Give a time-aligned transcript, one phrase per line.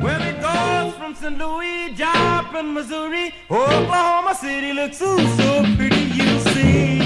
[0.00, 1.36] Well, it goes from St.
[1.38, 7.00] Louis, Joplin, Missouri, Oklahoma City looks ooh, so pretty, you see.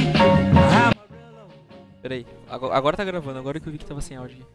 [2.02, 4.46] Peraí, agora, agora tá gravando, agora que eu vi que tava sem áudio.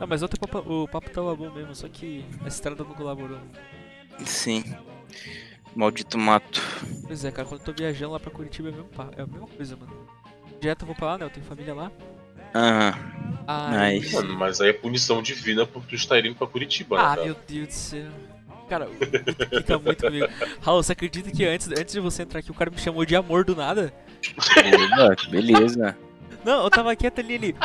[0.00, 2.92] Ah, mas ontem o papo, o papo tava bom mesmo, só que a estrada não
[2.94, 3.38] colaborou.
[4.24, 4.62] Sim.
[5.74, 6.60] Maldito mato.
[7.06, 9.26] Pois é, cara, quando eu tô viajando lá pra Curitiba é, mesmo, pa- é a
[9.26, 9.92] mesma coisa, mano.
[10.60, 11.24] Direto eu vou pra lá, né?
[11.26, 11.90] Eu tenho família lá.
[12.58, 12.94] Aham.
[13.70, 14.14] Nice.
[14.14, 17.24] Mano, mas aí é punição divina por tu estar indo pra Curitiba, né, Ah, cara?
[17.24, 18.06] meu Deus do céu.
[18.68, 18.86] Cara,
[19.56, 20.28] fica muito comigo.
[20.60, 23.16] Raul, você acredita que antes, antes de você entrar aqui, o cara me chamou de
[23.16, 23.90] amor do nada?
[24.54, 25.96] Beleza, beleza.
[26.44, 27.56] Não, eu tava quieto ali, ele.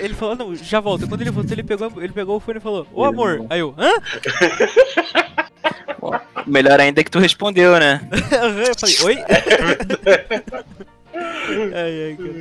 [0.00, 1.06] Ele falou, não, já volta.
[1.06, 3.46] Quando ele voltou, ele pegou, ele pegou o fone e falou, ô amor.
[3.48, 3.92] Aí eu, hã?
[6.46, 8.00] Melhor ainda é que tu respondeu, né?
[8.66, 9.24] eu falei, oi?
[11.72, 12.34] ai, ai, cara.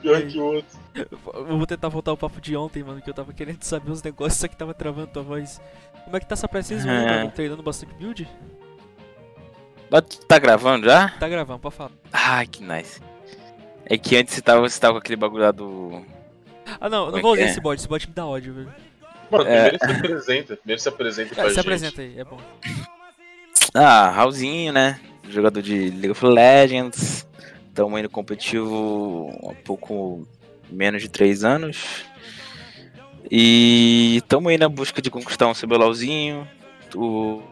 [0.00, 0.85] Pior que o outro.
[1.34, 4.02] Eu vou tentar voltar o papo de ontem, mano, que eu tava querendo saber uns
[4.02, 5.60] negócios, só que tava travando tua voz.
[6.04, 7.18] Como é que tá essa pré-season aí, É.
[7.18, 7.30] mano?
[7.30, 8.28] Treinando bastante build?
[10.08, 11.10] Tu tá gravando já?
[11.10, 11.92] Tá gravando, pode falar.
[12.12, 13.00] Ai, que nice.
[13.84, 16.02] É que antes você tava, você tava com aquele bagulho lá do.
[16.80, 17.46] Ah, não, eu não é vou usar é?
[17.46, 18.74] esse bot, esse bot me dá ódio, velho.
[19.30, 19.70] Mano, É.
[19.78, 20.56] primeiro se apresenta.
[20.56, 21.60] Primeiro se apresenta pra Ah, se gente.
[21.60, 22.38] apresenta aí, é bom.
[23.74, 24.98] Ah, Raulzinho, né?
[25.28, 27.26] Jogador de League of Legends.
[27.74, 30.26] Tamo indo competitivo há pouco
[30.70, 32.04] menos de 3 anos.
[33.30, 36.46] E tamo aí na busca de conquistar um CBLOLzinho.
[36.94, 37.42] O,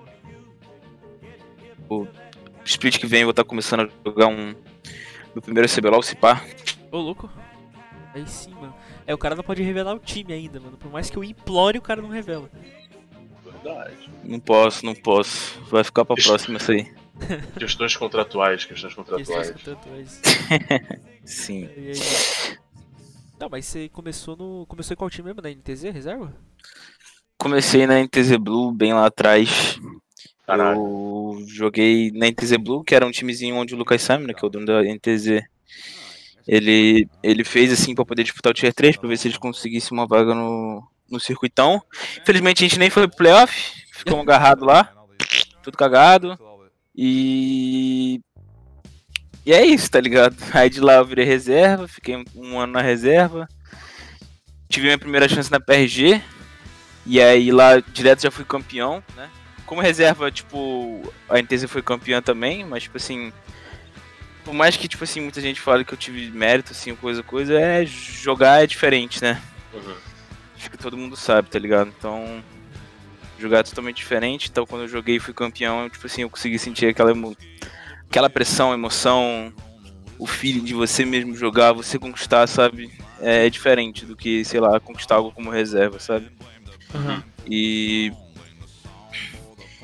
[1.89, 2.07] o
[2.65, 4.55] split que vem eu vou estar começando a jogar um.
[5.35, 6.43] Meu primeiro CBLOL, se pá.
[6.93, 7.29] Ô, louco.
[8.15, 8.75] Aí sim, mano.
[9.07, 10.77] É, o cara não pode revelar o time ainda, mano.
[10.77, 12.49] Por mais que eu implore, o cara não revela.
[13.45, 14.09] Verdade.
[14.23, 15.61] Não posso, não posso.
[15.69, 16.93] Vai ficar pra próxima isso aí.
[17.59, 19.51] Questões contratuais, questões Questões contratuais.
[19.51, 20.21] contratuais.
[21.25, 21.69] Sim.
[21.77, 21.95] E aí?
[23.39, 24.67] Não, mas você começou no.
[24.67, 25.43] Começou em qual time mesmo?
[25.43, 26.35] Na NTZ, reserva?
[27.37, 29.79] Comecei na NTZ Blue bem lá atrás.
[30.47, 30.79] Caralho.
[30.79, 34.45] Eu joguei na NTZ Blue, que era um timezinho onde o Lucas Simon, né, que
[34.45, 35.43] é o dono da NTZ,
[36.47, 39.97] ele, ele fez assim pra poder disputar o Tier 3, pra ver se eles conseguissem
[39.97, 41.83] uma vaga no, no circuitão.
[42.21, 44.93] Infelizmente a gente nem foi pro playoff, ficamos agarrados lá,
[45.63, 46.39] tudo cagado.
[46.95, 48.21] E.
[49.47, 50.37] E é isso, tá ligado?
[50.53, 53.49] Aí de lá eu virei reserva, fiquei um- ano na reserva.
[54.69, 56.21] Tive minha primeira chance na PRG.
[57.07, 59.29] E aí lá direto já fui campeão, né?
[59.67, 63.33] Como reserva, tipo, a NTZ foi campeã também, mas tipo assim.
[64.45, 67.59] Por mais que, tipo assim, muita gente fale que eu tive mérito, assim, coisa, coisa,
[67.59, 69.41] é jogar é diferente, né?
[69.73, 69.95] Uhum.
[70.57, 71.91] Acho que todo mundo sabe, tá ligado?
[71.99, 72.43] Então,
[73.39, 74.51] jogar é totalmente diferente.
[74.51, 77.35] Então, quando eu joguei e fui campeão, eu, tipo assim, eu consegui sentir aquela, emo...
[78.15, 79.53] aquela pressão, emoção,
[80.21, 82.89] o feeling de você mesmo jogar, você conquistar, sabe?
[83.21, 86.31] É diferente do que, sei lá, conquistar algo como reserva, sabe?
[86.95, 87.25] Aham.
[87.45, 88.13] E.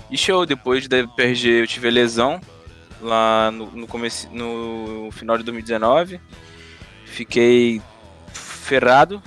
[0.09, 2.41] E show, depois da PRG eu tive a lesão
[3.01, 6.21] lá no, no, começo, no final de 2019.
[7.07, 7.83] Fiquei
[8.33, 9.21] ferrado.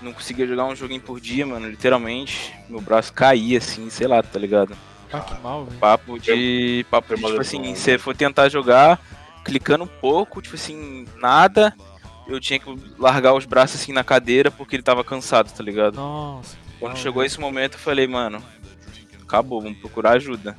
[0.00, 2.54] Não conseguia jogar um joguinho por dia, mano, literalmente.
[2.70, 4.74] Meu braço caía assim, sei lá, tá ligado?
[5.12, 5.78] Ah, que mal, velho.
[5.78, 6.86] Papo de.
[6.90, 7.74] Papo de, tipo assim, né?
[7.74, 9.00] você for tentar jogar,
[9.44, 11.74] clicando um pouco, tipo assim, nada.
[12.26, 15.96] Eu tinha que largar os braços assim na cadeira porque ele tava cansado, tá ligado?
[15.96, 16.56] Nossa.
[16.78, 17.26] Quando mal, chegou velho.
[17.26, 18.42] esse momento, eu falei, mano,
[19.22, 20.56] acabou, vamos procurar ajuda.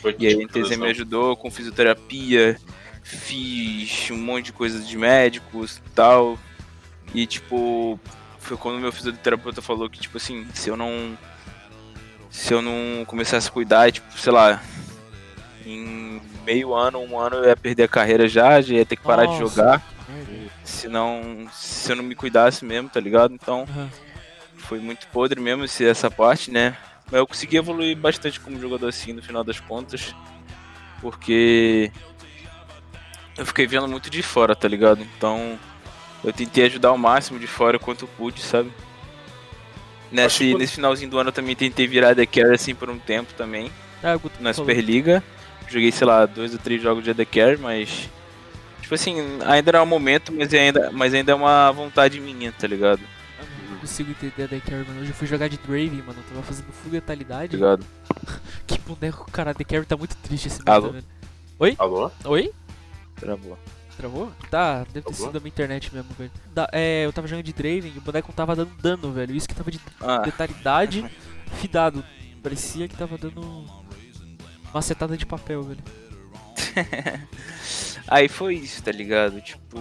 [0.00, 0.84] Foi E aí a tipo NTZ lesão.
[0.84, 2.58] me ajudou com fisioterapia,
[3.02, 6.38] fiz um monte de coisas de médicos e tal.
[7.14, 7.98] E tipo,
[8.38, 11.16] foi quando meu fisioterapeuta falou que, tipo assim, se eu não.
[12.36, 14.62] Se eu não começasse a cuidar, tipo, sei lá,
[15.64, 19.02] em meio ano, um ano eu ia perder a carreira já, já ia ter que
[19.02, 19.80] parar de Nossa, jogar.
[19.80, 20.52] que merda.
[20.62, 21.48] Se não.
[21.50, 23.32] Se eu não me cuidasse mesmo, tá ligado?
[23.32, 23.88] Então Aham.
[24.58, 26.76] foi muito podre mesmo essa parte, né?
[27.06, 30.14] Mas eu consegui evoluir bastante como jogador assim no final das contas.
[31.00, 31.90] Porque
[33.38, 35.02] eu fiquei vendo muito de fora, tá ligado?
[35.16, 35.58] Então
[36.22, 38.70] eu tentei ajudar o máximo de fora quanto pude, sabe?
[40.10, 42.88] Nesse, Acho que- nesse finalzinho do ano eu também tentei virar The Carry assim por
[42.88, 43.70] um tempo também,
[44.02, 44.52] Ah, na.
[44.52, 45.22] Superliga.
[45.68, 48.08] Joguei, sei lá, dois ou três jogos de AD Carry, mas.
[48.80, 52.52] Tipo assim, ainda não é o momento, mas ainda, mas ainda é uma vontade minha,
[52.52, 53.00] tá ligado?
[53.00, 55.00] Mano, Não consigo entender a The Carry, mano.
[55.00, 56.20] Hoje eu fui jogar de Draven, mano.
[56.20, 57.56] Eu tava fazendo full Tá letalidade.
[57.56, 57.84] ligado?
[58.64, 59.50] Que boneco, cara.
[59.50, 60.92] A The Carry tá muito triste esse Alô?
[60.92, 61.04] meta,
[61.58, 61.76] velho.
[61.78, 62.10] Alô?
[62.26, 62.52] Oi?
[63.16, 63.58] Travou.
[63.96, 64.30] Travou?
[64.50, 66.30] Tá, deve ter sido da minha internet mesmo, velho.
[66.54, 69.34] Da- é, eu tava jogando de Draven e o boneco tava dando dano, velho.
[69.34, 71.04] Isso que tava de Ah, letalidade,
[71.60, 72.04] fidado.
[72.42, 73.40] Parecia que tava dando
[74.72, 75.82] uma setada de papel, velho.
[78.08, 79.40] Aí foi isso, tá ligado?
[79.40, 79.78] Tipo.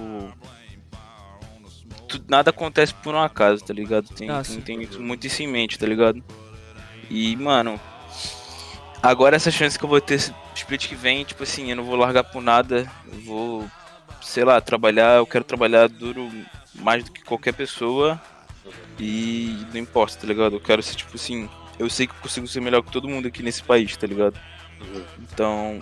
[2.30, 4.08] nada acontece por um acaso, tá ligado?
[4.10, 6.24] Tem, Ah, tem, tem muito isso em mente, tá ligado?
[7.10, 7.80] E, mano,
[9.04, 10.16] agora essa chance que eu vou ter
[10.56, 13.66] split que vem, tipo assim, eu não vou largar por nada, eu vou,
[14.26, 16.30] sei lá, trabalhar, eu quero trabalhar duro
[16.74, 18.20] mais do que qualquer pessoa
[19.00, 20.56] e não importa, tá ligado?
[20.56, 23.28] Eu quero ser, tipo assim, eu sei que eu consigo ser melhor que todo mundo
[23.28, 24.38] aqui nesse país, tá ligado?
[24.82, 25.04] Uhum.
[25.22, 25.80] Então,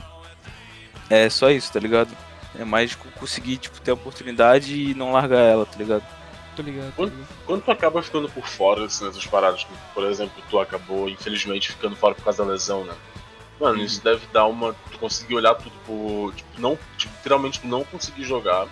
[1.09, 2.15] é só isso, tá ligado?
[2.57, 6.03] É mais co- conseguir, tipo, ter a oportunidade e não largar ela, tá ligado?
[6.55, 6.89] Tô ligado.
[6.91, 7.27] Tô Quando- ligado.
[7.45, 11.71] Quando tu acaba ficando por fora assim, nessas paradas, como, por exemplo, tu acabou infelizmente
[11.71, 12.93] ficando fora por causa da lesão, né?
[13.59, 13.85] Mano, Uhum.
[13.85, 14.73] isso deve dar uma.
[14.91, 16.33] Tu conseguir olhar tudo por.
[16.33, 18.67] Tipo, não, tipo, literalmente tu não conseguir jogar.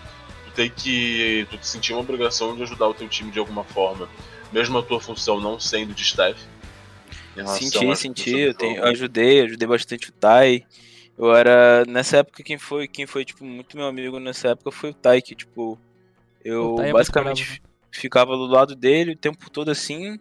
[0.45, 1.47] Tu tem que.
[1.49, 4.09] Tu te sentir uma obrigação de ajudar o teu time de alguma forma.
[4.51, 6.39] Mesmo a tua função não sendo de staff.
[7.57, 10.65] Senti, senti, eu, tenho, eu ajudei, ajudei bastante o Tai.
[11.17, 11.85] Eu era.
[11.85, 15.21] Nessa época, quem foi, quem foi, tipo, muito meu amigo nessa época foi o Tai,
[15.21, 15.79] que, tipo,
[16.43, 17.61] eu é basicamente bravo,
[17.91, 20.19] ficava do lado dele o tempo todo assim.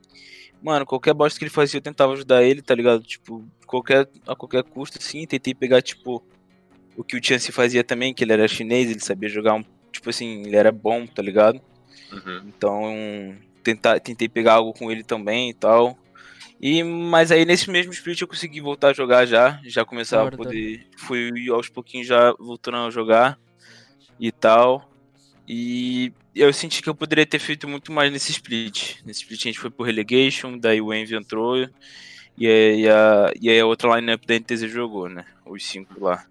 [0.63, 3.03] Mano, qualquer bosta que ele fazia, eu tentava ajudar ele, tá ligado?
[3.03, 5.27] Tipo, qualquer, a qualquer custo, assim.
[5.27, 6.23] Tentei pegar, tipo,
[6.97, 9.65] o que o Chance fazia também, que ele era chinês, ele sabia jogar um.
[9.91, 11.61] Tipo assim, ele era bom, tá ligado?
[12.13, 12.43] Uhum.
[12.47, 15.99] Então, tentar, tentei pegar algo com ele também e tal.
[16.61, 20.23] E, mas aí nesse mesmo split eu consegui voltar a jogar já, já começar Da
[20.25, 23.39] a da poder, fui aos pouquinhos já voltando a jogar
[24.19, 24.91] e tal.
[25.49, 29.01] E eu senti que eu poderia ter feito muito mais nesse split.
[29.05, 31.57] Nesse split a gente foi pro relegation, daí o Envy entrou
[32.39, 35.25] e aí a, e aí a outra lineup da NTZ jogou, né?
[35.45, 36.25] Os cinco lá.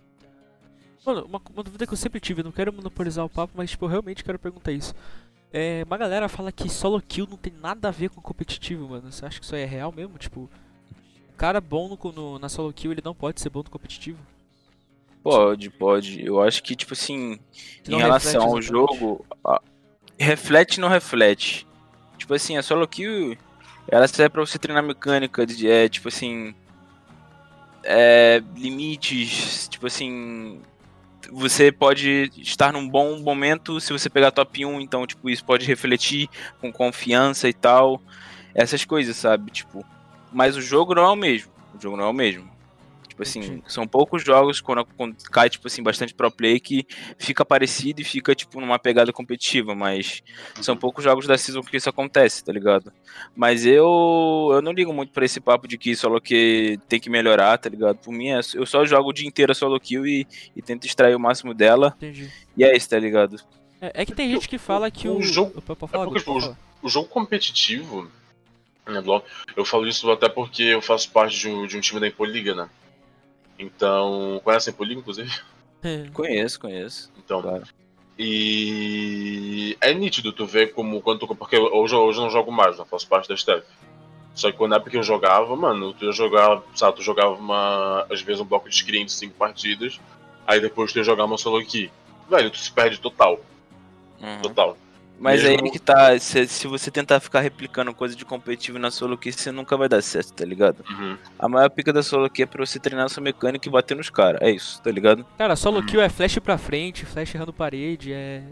[1.06, 3.72] Mano, uma, uma dúvida que eu sempre tive, eu não quero monopolizar o papo, mas
[3.72, 4.94] tipo, eu realmente quero perguntar isso.
[5.52, 9.12] É, uma galera fala que solo kill não tem nada a ver com competitivo, mano.
[9.12, 10.18] Você acha que isso aí é real mesmo?
[10.18, 10.50] Tipo,
[11.36, 14.20] cara bom no, no- na solo kill, ele não pode ser bom no competitivo?
[15.24, 16.24] Pode, pode.
[16.24, 17.40] Eu acho que, tipo assim,
[17.84, 18.68] Que em relação ao exatamente.
[18.68, 19.62] jogo, a-
[20.20, 21.66] reflete não reflete.
[22.18, 23.38] Tipo assim, a solo kill,
[23.88, 26.54] ela serve pra você treinar mecânica, de, é, tipo assim,
[27.84, 30.62] é, limites, tipo assim,
[31.32, 35.66] você pode estar num bom momento se você pegar top 1, então, tipo, isso pode
[35.66, 36.30] refletir
[36.60, 38.02] com confiança e tal,
[38.54, 39.52] essas coisas, sabe?
[39.52, 39.86] Tipo,
[40.32, 42.50] mas o jogo não é o mesmo, o jogo não é o mesmo.
[43.20, 46.86] Tipo assim, são poucos jogos quando, quando cai, tipo assim, bastante pro play que
[47.18, 50.24] fica parecido e fica, tipo, numa pegada competitiva, mas
[50.62, 52.94] são poucos jogos da season que isso acontece, tá ligado?
[53.36, 57.10] Mas eu eu não ligo muito pra esse papo de que solo que tem que
[57.10, 57.98] melhorar, tá ligado?
[57.98, 60.26] Por mim, é- eu só jogo o dia inteiro a solo kill e,
[60.56, 62.32] e tento extrair o máximo dela, Entendi.
[62.56, 63.36] e é isso, tá ligado?
[63.82, 65.18] É, é que tem gente que fala que o.
[65.18, 66.58] o jogo- falar, é porque, tipo, falar.
[66.82, 68.10] O jogo competitivo.
[68.88, 69.04] né,
[69.58, 72.56] Eu falo isso até porque eu faço parte de um, de um time da Impoliga,
[72.56, 72.70] né?
[73.60, 74.42] Então.
[74.44, 75.30] Conhece a Impoliga, inclusive?
[75.82, 77.10] É, Conheço, conheço.
[77.18, 77.42] Então.
[77.42, 77.64] Claro.
[78.18, 82.78] E é nítido tu ver como quando tu, porque hoje, hoje eu não jogo mais,
[82.78, 83.66] não faço parte da staff.
[84.36, 87.34] Só que quando na época que eu jogava, mano, tu ia jogar, sabe, tu jogava
[87.34, 90.00] uma, às vezes um bloco de screen de 5 partidas,
[90.46, 91.90] aí depois tu ia jogar uma solo aqui.
[92.30, 93.40] Velho, tu se perde total,
[94.22, 94.42] Uhum.
[94.42, 94.78] total.
[95.20, 98.90] Mas Mesmo- aí que tá, se, se você tentar ficar replicando coisa de competitivo na
[98.90, 100.84] solo kill, você nunca vai dar certo, tá ligado?
[100.90, 101.18] Uhum.
[101.38, 104.10] A maior pica da solo kill é pra você treinar sua mecânica e bater nos
[104.10, 105.26] caras, é isso, tá ligado?
[105.38, 108.44] Cara, solo kill é flash pra frente, flash errando parede, é.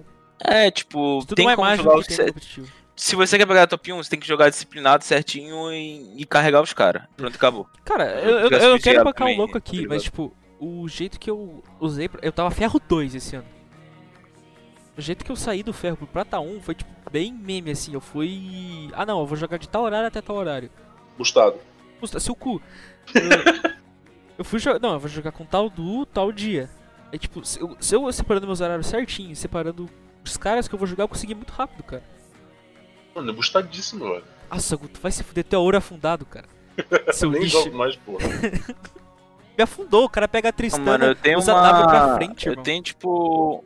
[0.43, 2.67] É, tipo, Isso tudo tem não é como mágico jogar que o tem no competitivo.
[2.95, 6.61] Se você quer pegar top 1, você tem que jogar disciplinado certinho e, e carregar
[6.61, 7.03] os caras.
[7.15, 7.68] Pronto, acabou.
[7.85, 10.35] Cara, eu, eu, eu não suficiente quero bancar o também, louco tá aqui, mas tipo,
[10.59, 12.09] o jeito que eu usei.
[12.09, 13.45] pra- Eu tava ferro 2 esse ano.
[14.97, 17.94] O jeito que eu saí do ferro pro prata 1 foi tipo bem meme assim.
[17.94, 18.89] Eu fui.
[18.94, 20.71] Ah não, eu vou jogar de tal horário até tal horário.
[21.18, 21.57] Gustavo.
[21.99, 22.61] Custa seu cu.
[23.13, 23.71] Eu,
[24.39, 24.80] eu fui jogar.
[24.80, 26.69] Não, eu vou jogar com tal do tal dia.
[27.11, 29.87] É tipo, se eu, se eu separando meus horários certinho, separando
[30.25, 32.04] os caras que eu vou jogar, eu consegui muito rápido, cara.
[33.16, 34.23] Mano, é gustadíssimo, velho.
[34.51, 36.45] Nossa, Guto, vai se fuder, teu ouro afundado, cara.
[37.13, 37.63] Seu Nem lixo.
[37.63, 38.25] jogo mais, porra.
[39.57, 42.16] Me afundou, o cara pega a Tristana, mano, eu tenho usa W pra uma.
[42.16, 42.63] frente, eu irmão.
[42.63, 43.63] tenho, tipo,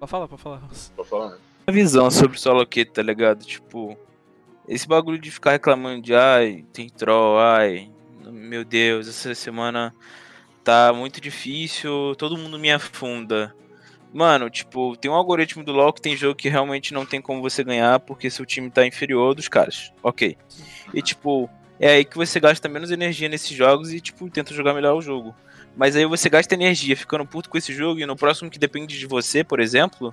[0.00, 0.62] Pode falar, pode falar.
[0.96, 1.38] Pra falar, né?
[1.66, 3.44] uma visão sobre solo kill, tá ligado?
[3.44, 3.98] Tipo,
[4.66, 7.90] esse bagulho de ficar reclamando de ai, tem troll, ai,
[8.24, 9.94] meu Deus, essa semana
[10.64, 13.54] tá muito difícil, todo mundo me afunda.
[14.12, 17.42] Mano, tipo, tem um algoritmo do LoL que tem jogo que realmente não tem como
[17.42, 19.92] você ganhar porque seu time tá inferior ao dos caras.
[20.02, 20.34] Ok.
[20.94, 24.74] E tipo, é aí que você gasta menos energia nesses jogos e, tipo, tenta jogar
[24.74, 25.34] melhor o jogo.
[25.76, 28.98] Mas aí você gasta energia ficando puto com esse jogo e no próximo que depende
[28.98, 30.12] de você, por exemplo,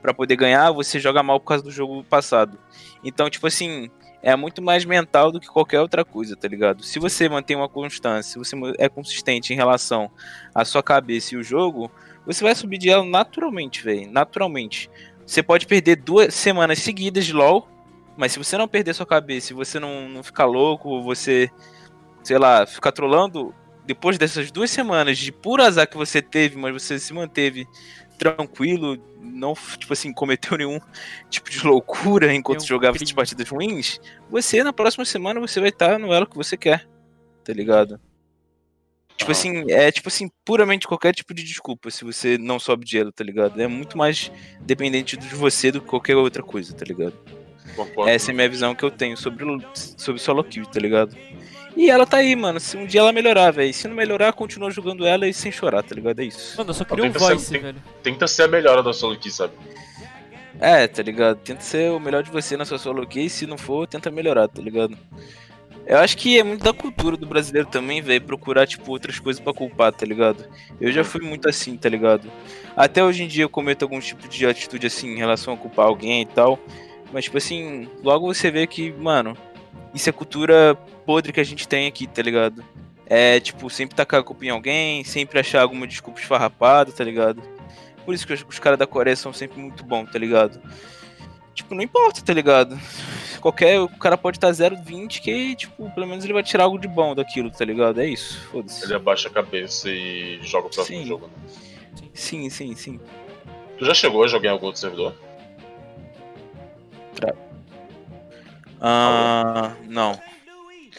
[0.00, 2.58] pra poder ganhar, você joga mal por causa do jogo passado.
[3.02, 3.90] Então, tipo assim,
[4.22, 6.82] é muito mais mental do que qualquer outra coisa, tá ligado?
[6.82, 10.10] Se você mantém uma constância, se você é consistente em relação
[10.54, 11.90] à sua cabeça e o jogo,
[12.26, 14.10] você vai subir de elo naturalmente, velho.
[14.10, 14.90] Naturalmente.
[15.26, 17.68] você pode perder duas semanas seguidas de LoL,
[18.16, 21.50] mas se você não perder sua cabeça, se você não, não ficar louco, você,
[22.22, 26.72] sei lá, ficar trolando, depois dessas duas semanas de puro azar que você teve, mas
[26.72, 27.66] você se manteve
[28.18, 30.78] tranquilo, não, tipo assim, cometeu nenhum
[31.28, 33.04] tipo de loucura enquanto jogava crime.
[33.04, 34.00] essas partidas ruins,
[34.30, 36.88] você na próxima semana você vai estar no elo que você quer,
[37.44, 38.00] tá ligado?
[39.16, 42.98] Tipo assim, é tipo assim, puramente qualquer tipo de desculpa se você não sobe de
[42.98, 43.60] elo, tá ligado?
[43.60, 47.16] É muito mais dependente de você do que qualquer outra coisa, tá ligado?
[47.76, 48.10] Concordo.
[48.10, 51.16] Essa é a minha visão que eu tenho sobre, o- sobre solo kill, tá ligado?
[51.76, 52.60] E ela tá aí, mano.
[52.60, 53.74] Se um dia ela melhorar, velho.
[53.74, 56.20] Se não melhorar, continua jogando ela e sem chorar, tá ligado?
[56.20, 56.56] É isso.
[56.56, 57.82] Mano, eu só queria um Tenta ser- voice, tem- velho.
[58.02, 59.52] Tenta ser a melhora da solo aqui, sabe?
[60.60, 61.38] É, tá ligado?
[61.38, 64.46] Tenta ser o melhor de você na sua solo e Se não for, tenta melhorar,
[64.48, 64.96] tá ligado?
[65.86, 68.22] Eu acho que é muito da cultura do brasileiro também, velho.
[68.22, 70.44] Procurar, tipo, outras coisas pra culpar, tá ligado?
[70.80, 72.30] Eu já fui muito assim, tá ligado?
[72.76, 75.86] Até hoje em dia eu cometo algum tipo de atitude assim em relação a culpar
[75.86, 76.58] alguém e tal.
[77.12, 79.36] Mas, tipo assim, logo você vê que, mano,
[79.94, 82.64] isso é cultura podre que a gente tem aqui, tá ligado?
[83.06, 87.40] É, tipo, sempre tacar a culpa em alguém, sempre achar alguma desculpa esfarrapada, tá ligado?
[88.04, 90.60] Por isso que os, os caras da Coreia são sempre muito bons, tá ligado?
[91.54, 92.78] Tipo, não importa, tá ligado?
[93.40, 93.78] Qualquer.
[93.80, 97.14] O cara pode estar 0,20 que, tipo, pelo menos ele vai tirar algo de bom
[97.14, 98.00] daquilo, tá ligado?
[98.00, 98.84] É isso, foda-se.
[98.84, 101.06] Ele abaixa a cabeça e joga o próximo Sim.
[101.06, 101.26] jogo.
[101.26, 101.48] né?
[102.12, 103.00] Sim, sim, sim.
[103.78, 105.14] Tu já chegou a jogar em algum outro servidor?
[108.80, 110.18] Ah, não.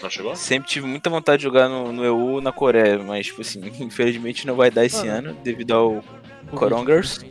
[0.02, 0.36] Não chegou?
[0.36, 4.46] Sempre tive muita vontade de jogar no, no EU na Coreia, mas, tipo assim, infelizmente
[4.46, 5.30] não vai dar esse Mano.
[5.30, 6.04] ano, devido ao.
[6.52, 7.26] Corongers?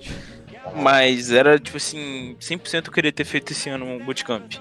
[0.74, 4.54] Mas era, tipo assim, 100% eu queria ter feito esse ano um bootcamp,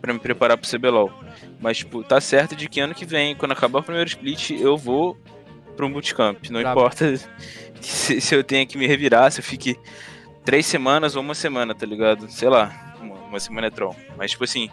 [0.00, 1.12] pra me preparar pro CBLOL.
[1.60, 4.76] Mas, tipo, tá certo de que ano que vem, quando acabar o primeiro split, eu
[4.76, 5.16] vou
[5.76, 6.48] pra um bootcamp.
[6.50, 6.80] Não Brabo.
[6.80, 7.14] importa
[7.80, 9.78] se, se eu tenha que me revirar, se eu fique
[10.44, 12.28] três semanas ou uma semana, tá ligado?
[12.30, 13.94] Sei lá, uma, uma semana é troll.
[14.16, 14.68] Mas, tipo assim,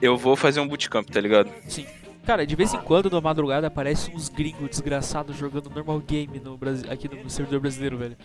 [0.00, 1.50] eu vou fazer um bootcamp, tá ligado?
[2.24, 6.58] Cara, de vez em quando, na madrugada, aparece uns gringos desgraçados jogando normal game no
[6.58, 8.16] Brasil, aqui no servidor brasileiro, velho.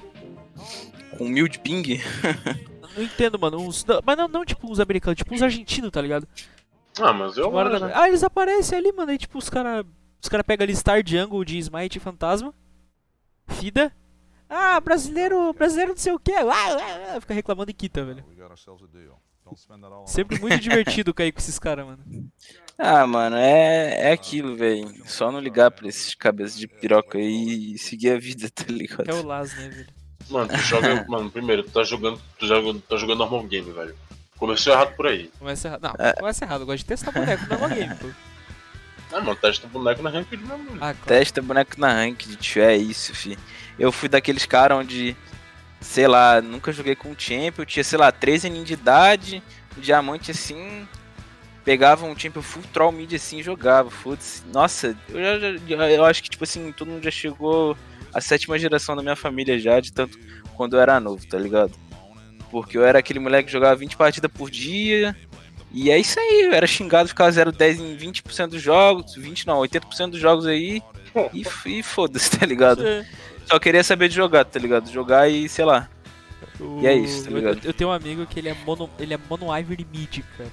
[1.17, 2.01] Com mil de ping.
[2.95, 3.57] Não entendo, mano.
[3.57, 6.27] Uns, não, mas não, não tipo uns americanos, tipo uns argentinos, tá ligado?
[7.01, 7.49] Ah, mas eu.
[7.51, 7.95] Da noite.
[7.95, 9.11] Ah, eles aparecem ali, mano.
[9.11, 9.83] Aí, tipo, os caras.
[10.21, 12.53] Os caras pegam ali Star Jungle de Smite e Fantasma.
[13.47, 13.91] Fida.
[14.47, 15.51] Ah, brasileiro.
[15.53, 16.33] Brasileiro não sei o que.
[17.19, 18.23] Fica reclamando e quita, velho.
[20.05, 21.99] Sempre muito divertido cair com esses caras, mano.
[22.77, 24.89] Ah, mano, é, é aquilo, velho.
[25.05, 29.09] Só não ligar pra esses cabeças de piroca aí e seguir a vida, tá ligado?
[29.09, 29.87] É o Las, né, velho?
[30.29, 31.05] Mano, tu joga.
[31.09, 32.19] mano, primeiro, tu tá jogando.
[32.39, 33.95] Tu joga, tá jogando normal game, velho.
[34.37, 35.29] Começou errado por aí.
[35.39, 35.81] Começa errado.
[35.83, 36.13] Não, É.
[36.13, 36.61] começa errado.
[36.61, 38.07] Eu gosto de testar boneco no normal game, pô.
[39.11, 40.69] Ah, mano, testa boneco na ranked mesmo.
[40.75, 40.97] Ah, claro.
[41.05, 43.37] Testa boneco na ranked, tio, é isso, fi.
[43.77, 45.15] Eu fui daqueles caras onde,
[45.83, 49.43] sei lá, nunca joguei com um champion, tinha, sei lá, 13 aninhos de idade,
[49.77, 50.87] um diamante assim,
[51.63, 54.41] pegava um champion full troll mid assim e jogava, foda-se.
[54.51, 55.21] Nossa, eu,
[55.67, 57.77] já, eu acho que, tipo assim, todo mundo já chegou
[58.13, 60.17] a sétima geração da minha família já, de tanto
[60.55, 61.73] quando eu era novo, tá ligado?
[62.51, 65.15] Porque eu era aquele moleque que jogava 20 partidas por dia,
[65.71, 69.57] e é isso aí, eu era xingado, ficava 0-10 em 20% dos jogos, 20 não,
[69.59, 70.81] 80% dos jogos aí,
[71.33, 72.85] e, f- e foda-se, tá ligado?
[72.85, 73.05] É.
[73.45, 74.91] Só queria saber de jogar, tá ligado?
[74.91, 75.89] Jogar e, sei lá.
[76.81, 77.57] E é isso, tá ligado?
[77.57, 80.49] Eu, eu tenho um amigo que ele é mono, ele é mono Ivory mid, cara.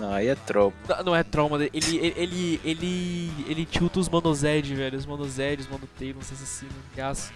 [0.00, 0.72] Não, aí é troll.
[0.88, 1.70] Não, não é trauma dele.
[1.74, 4.96] Ele, ele, ele, ele, ele tilta os Mono Zed, velho.
[4.96, 7.34] Os Mono Zed, os Mono Tails, assassino, gasto.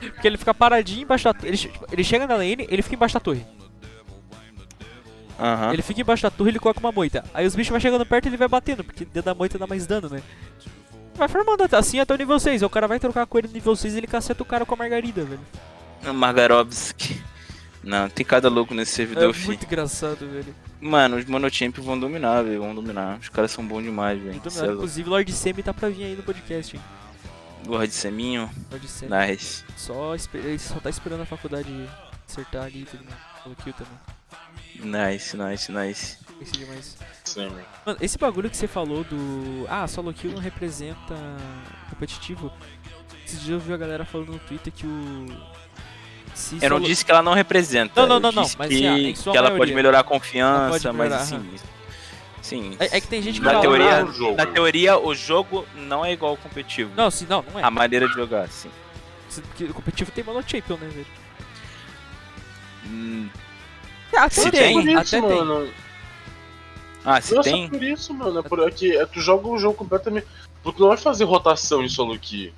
[0.00, 1.48] Porque ele fica paradinho embaixo da torre.
[1.48, 3.44] Ele, ele chega na lane, ele fica embaixo da torre.
[5.38, 5.72] Aham.
[5.72, 7.22] Ele fica embaixo da torre ele coloca uma moita.
[7.34, 9.66] Aí os bichos vão chegando perto e ele vai batendo, porque dentro da moita dá
[9.66, 10.22] mais dano, né?
[11.18, 12.62] Vai formando assim até o nível 6.
[12.62, 14.64] Aí o cara vai trocar com ele no nível 6 e ele caceta o cara
[14.64, 16.14] com a Margarida, velho.
[16.14, 17.20] Margarovski.
[17.82, 19.46] Não, tem cada louco nesse É servidor, fi.
[19.46, 20.54] muito engraçado, velho.
[20.80, 22.60] Mano, os monochamp vão dominar, velho.
[22.60, 23.18] Vão dominar.
[23.18, 24.34] Os caras são bons demais, velho.
[24.34, 24.36] É.
[24.72, 26.82] Inclusive, Lord Semi tá pra vir aí no podcast, hein?
[27.66, 28.48] Lord Seminho.
[28.70, 29.10] Lord Semi.
[29.10, 29.64] Nice.
[29.76, 31.68] Só, ele só tá esperando a faculdade
[32.28, 33.16] acertar ali e tudo mais.
[33.42, 35.12] Pelo kill também.
[35.14, 36.18] Nice, nice, nice.
[36.44, 36.66] Sim,
[37.46, 37.64] mano.
[37.84, 39.66] Mano, esse bagulho que você falou do.
[39.68, 41.14] Ah, solo kill não representa
[41.90, 42.52] competitivo.
[43.26, 45.26] Esses dias eu vi a galera falando no Twitter que o.
[46.34, 48.00] Se Eu não solo- disse que ela não representa.
[48.00, 49.66] Não, não, eu não, não, disse mas, que, assim, ah, em sua que ela maioria.
[49.66, 51.50] pode melhorar a confiança, pode mas melhorar, assim.
[52.40, 52.76] Sim.
[52.78, 53.62] É, é que tem gente que Na fala.
[53.62, 54.36] teoria, ah, jogo.
[54.36, 56.92] na teoria, o jogo não é igual ao competitivo.
[56.96, 57.62] Não, sim, não, não é.
[57.64, 58.70] A maneira de jogar, sim.
[59.48, 61.06] Porque o competitivo tem mono champion, né, velho?
[62.86, 63.28] Hum,
[64.16, 64.94] Até Se tem, tem?
[64.96, 65.72] Até isso, tem.
[67.10, 67.68] Ah, se Não é só tem.
[67.68, 68.38] por isso, mano.
[68.38, 70.26] É por é que é, tu joga o jogo completamente.
[70.62, 72.52] Tu não vai fazer rotação em solo aqui.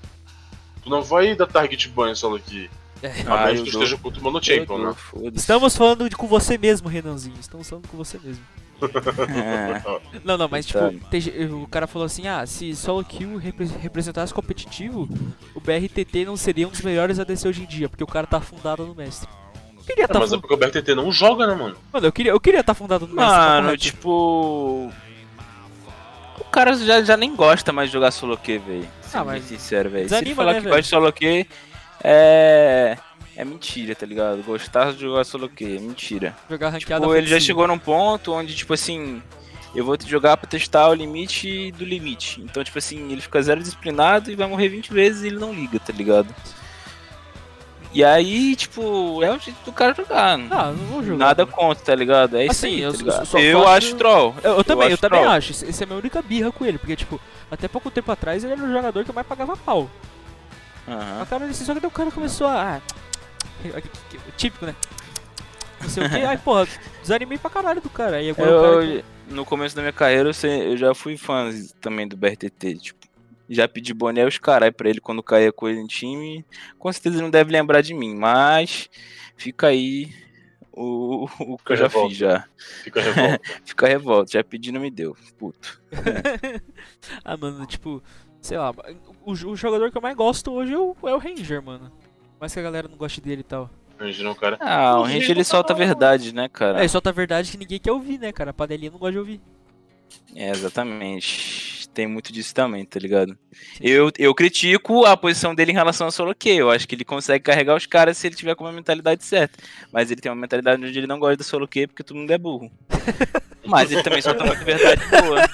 [0.83, 2.69] Tu não vai dar target ban em solo aqui.
[3.27, 3.67] A Ah, que dou.
[3.67, 4.95] esteja puto Mono Eu Champion, né?
[5.35, 7.37] Estamos falando de, com você mesmo, Renanzinho.
[7.41, 8.45] Estamos falando com você mesmo.
[8.83, 10.21] É.
[10.25, 10.79] Não, não, mas tipo,
[11.11, 15.07] tem ge- o cara falou assim: ah, se solo kill repre- representasse competitivo,
[15.55, 18.39] o BRTT não seria um dos melhores ADC hoje em dia, porque o cara tá
[18.39, 19.29] afundado no mestre.
[19.91, 21.77] Queria É, tá mas é fu- porque o BRTT não joga, né, mano?
[21.93, 23.15] Mano, eu queria, eu queria tá afundado no.
[23.15, 23.79] Mano, reto.
[23.83, 24.91] tipo.
[26.39, 28.89] O cara já, já nem gosta mais de jogar solo Q, velho.
[29.13, 30.09] Ah, mas sincero, velho.
[30.09, 30.75] Se ele falar né, que velho?
[30.77, 31.47] gosta de solo Q,
[32.03, 32.97] é.
[33.37, 34.43] É mentira, tá ligado?
[34.43, 36.37] Gostar de jogar solo Q, é mentira.
[36.49, 39.23] jogar ranqueada Tipo, ele já chegou num ponto onde, tipo assim,
[39.75, 42.41] eu vou jogar pra testar o limite do limite.
[42.43, 45.55] Então, tipo assim, ele fica zero disciplinado e vai morrer 20 vezes e ele não
[45.55, 46.35] liga, tá ligado?
[47.93, 50.39] E aí, tipo, é o jeito do cara jogar.
[50.51, 51.19] Ah, não vou jogar.
[51.19, 52.37] Nada contra, tá ligado?
[52.37, 52.99] É isso Assim, aí, eu tá
[53.41, 54.35] Eu faço- acho troll.
[54.45, 55.33] Eu, eu também, eu, acho também troll.
[55.35, 55.51] acho.
[55.51, 57.21] Esse- Essa é a minha única birra com ele, porque, tipo,
[57.51, 59.91] até pouco tempo atrás ele era o jogador que eu mais pagava pau.
[60.89, 61.23] Aham.
[61.23, 62.77] A cara desse só que o cara começou a.
[62.77, 62.81] ah,
[64.37, 64.75] Típico, né?
[65.81, 66.17] Não sei o que.
[66.17, 66.69] Aí, porra,
[67.03, 68.17] desanimei pra caralho do cara.
[68.19, 68.85] Aí agora o cara.
[68.85, 72.75] Eu, no começo da minha carreira, eu, sei- eu já fui fã também do BRTT,
[72.77, 73.00] tipo,
[73.51, 76.45] já pedi boné os carai pra ele quando caía coisa em time.
[76.79, 78.89] Com certeza ele não deve lembrar de mim, mas
[79.37, 80.13] fica aí
[80.73, 82.09] o, o que eu já revolta.
[82.09, 82.45] fiz já.
[82.85, 83.41] Fica revolta.
[83.65, 85.83] Fica a revolta, já pedi e não me deu, puto.
[87.25, 88.03] ah, mano, tipo,
[88.41, 88.73] sei lá,
[89.25, 91.93] o, o jogador que eu mais gosto hoje é o, é o Ranger, mano.
[92.41, 93.69] Mais que a galera não goste dele e tal.
[93.99, 94.57] Imagina um cara.
[94.61, 96.83] Ah, o O Range Range ele tá solta a verdade, né, cara?
[96.83, 98.51] É, só tá verdade que ninguém quer ouvir, né, cara?
[98.51, 99.41] A panelinha não gosta de ouvir.
[100.35, 101.70] É, exatamente.
[101.93, 103.37] Tem muito disso também, tá ligado?
[103.81, 106.49] Eu, eu critico a posição dele em relação ao solo Q.
[106.51, 109.59] Eu acho que ele consegue carregar os caras se ele tiver com uma mentalidade certa.
[109.93, 112.31] Mas ele tem uma mentalidade onde ele não gosta do solo Q porque todo mundo
[112.31, 112.71] é burro.
[113.67, 115.49] Mas ele também solta muita verdade boa.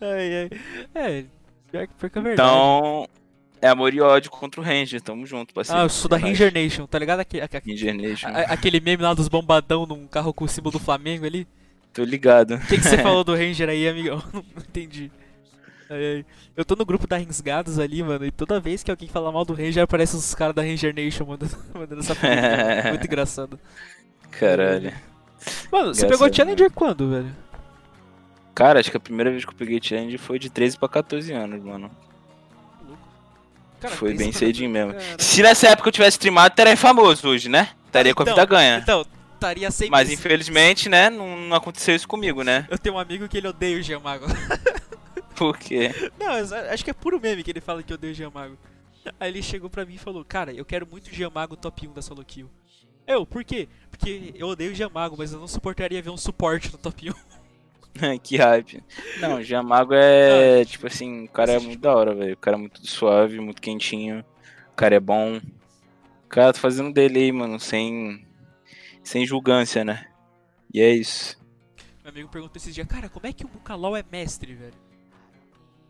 [0.00, 0.50] Ai, ai.
[0.94, 1.24] É,
[1.70, 2.48] pior que, pior que é verdade.
[2.50, 3.08] Então,
[3.60, 5.00] é amor e ódio contra o Ranger.
[5.00, 5.80] Tamo junto, parceiro.
[5.80, 6.16] ah, eu sou da.
[6.16, 7.20] Ranger Nation, tá ligado?
[7.20, 8.28] Aque- aque- Ranger Nation.
[8.28, 11.46] a- aquele meme lá dos bombadão num carro com o símbolo do Flamengo ali.
[11.98, 12.54] Tô ligado.
[12.54, 14.22] O que, que você falou do Ranger aí, amigão?
[14.32, 15.10] Não entendi.
[16.56, 19.44] Eu tô no grupo da Ringsgados ali, mano, e toda vez que alguém fala mal
[19.44, 22.88] do Ranger, aparece os caras da Ranger Nation mandando, mandando essa pergunta.
[22.90, 23.58] Muito engraçado.
[24.30, 24.92] Caralho.
[25.72, 26.32] Mano, você pegou?
[26.32, 27.34] Challenger quando, velho?
[28.54, 31.32] Cara, acho que a primeira vez que eu peguei challenge foi de 13 pra 14
[31.32, 31.90] anos, mano.
[33.80, 34.92] Cara, Foi bem cedinho mesmo.
[34.92, 35.04] Cara.
[35.18, 37.70] Se nessa época eu tivesse streamado, teria famoso hoje, né?
[37.86, 38.78] Estaria com a Então, vida ganha.
[38.78, 39.04] Então,
[39.38, 40.18] estaria sem Mas isso.
[40.20, 42.66] infelizmente, né, não, não aconteceu isso comigo, né?
[42.70, 44.26] Eu tenho um amigo que ele odeia o Giamago.
[45.34, 45.94] Por quê?
[46.18, 46.32] Não,
[46.72, 48.58] acho que é puro meme que ele fala que odeia o Giamago.
[49.18, 51.92] Aí ele chegou pra mim e falou, cara, eu quero muito o Giamago top 1
[51.92, 52.50] da solo kill.
[53.06, 53.68] Eu, por quê?
[53.90, 58.18] Porque eu odeio o Giamago, mas eu não suportaria ver um suporte no top 1.
[58.22, 58.82] que hype.
[59.20, 62.34] Não, o Jamago é, tipo assim, o cara é muito da hora, velho.
[62.34, 64.24] O cara é muito suave, muito quentinho.
[64.72, 65.40] O cara é bom.
[66.28, 68.24] Cara tá fazendo dele aí, mano, sem,
[69.02, 70.06] sem julgância, né?
[70.72, 71.36] E é isso.
[72.02, 74.74] Meu amigo perguntou esses dias, cara, como é que o Bucalau é mestre, velho?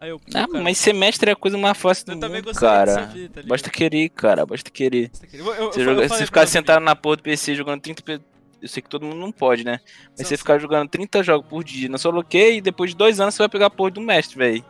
[0.01, 3.09] Aí eu, Ah, cara, mas ser mestre é a coisa mais fácil do mundo, cara.
[3.35, 3.42] tá?
[3.44, 5.11] Basta querer, cara, basta querer.
[5.33, 7.81] Eu- eu- eu Você, fa- joga- eu você ficar sentado na porra do PC jogando
[7.81, 8.03] 30.
[8.03, 8.21] pe-
[8.61, 9.79] Eu sei que todo mundo não pode, né?
[10.18, 13.21] Mas você ficar jogando 30 jogos por dia na solo quê e depois de dois
[13.21, 14.64] anos você vai pegar a porra do mestre, velho.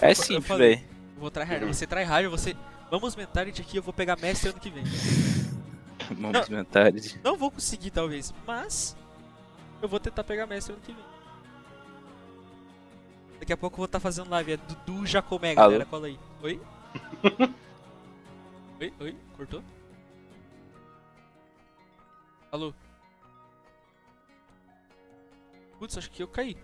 [0.00, 0.80] É simples, velho.
[1.16, 2.56] Vou tryhard, você tryhard, você...
[2.90, 4.82] Vamos mentality aqui, eu vou pegar mestre ano que vem.
[6.18, 7.20] Vamos mentalidade.
[7.22, 8.96] Não vou conseguir, talvez, mas...
[9.82, 11.04] Eu vou tentar pegar mestre ano que vem.
[13.38, 16.20] Daqui a pouco eu vou estar fazendo live, é Dudu Jacomé, galera, cola aí.
[16.42, 16.60] Oi?
[18.78, 19.62] oi, oi, cortou?
[22.52, 22.74] Alô?
[25.78, 26.58] Putz, acho que eu caí.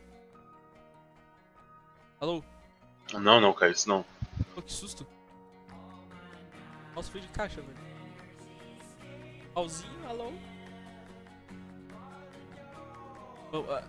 [2.21, 2.45] Alô?
[3.15, 4.05] Não, não, cara, isso não.
[4.55, 5.07] Pô, que susto.
[6.95, 7.86] Nossa, foi de caixa, velho.
[9.57, 10.31] Pauzinho, alô?
[13.51, 13.83] Oh, ah,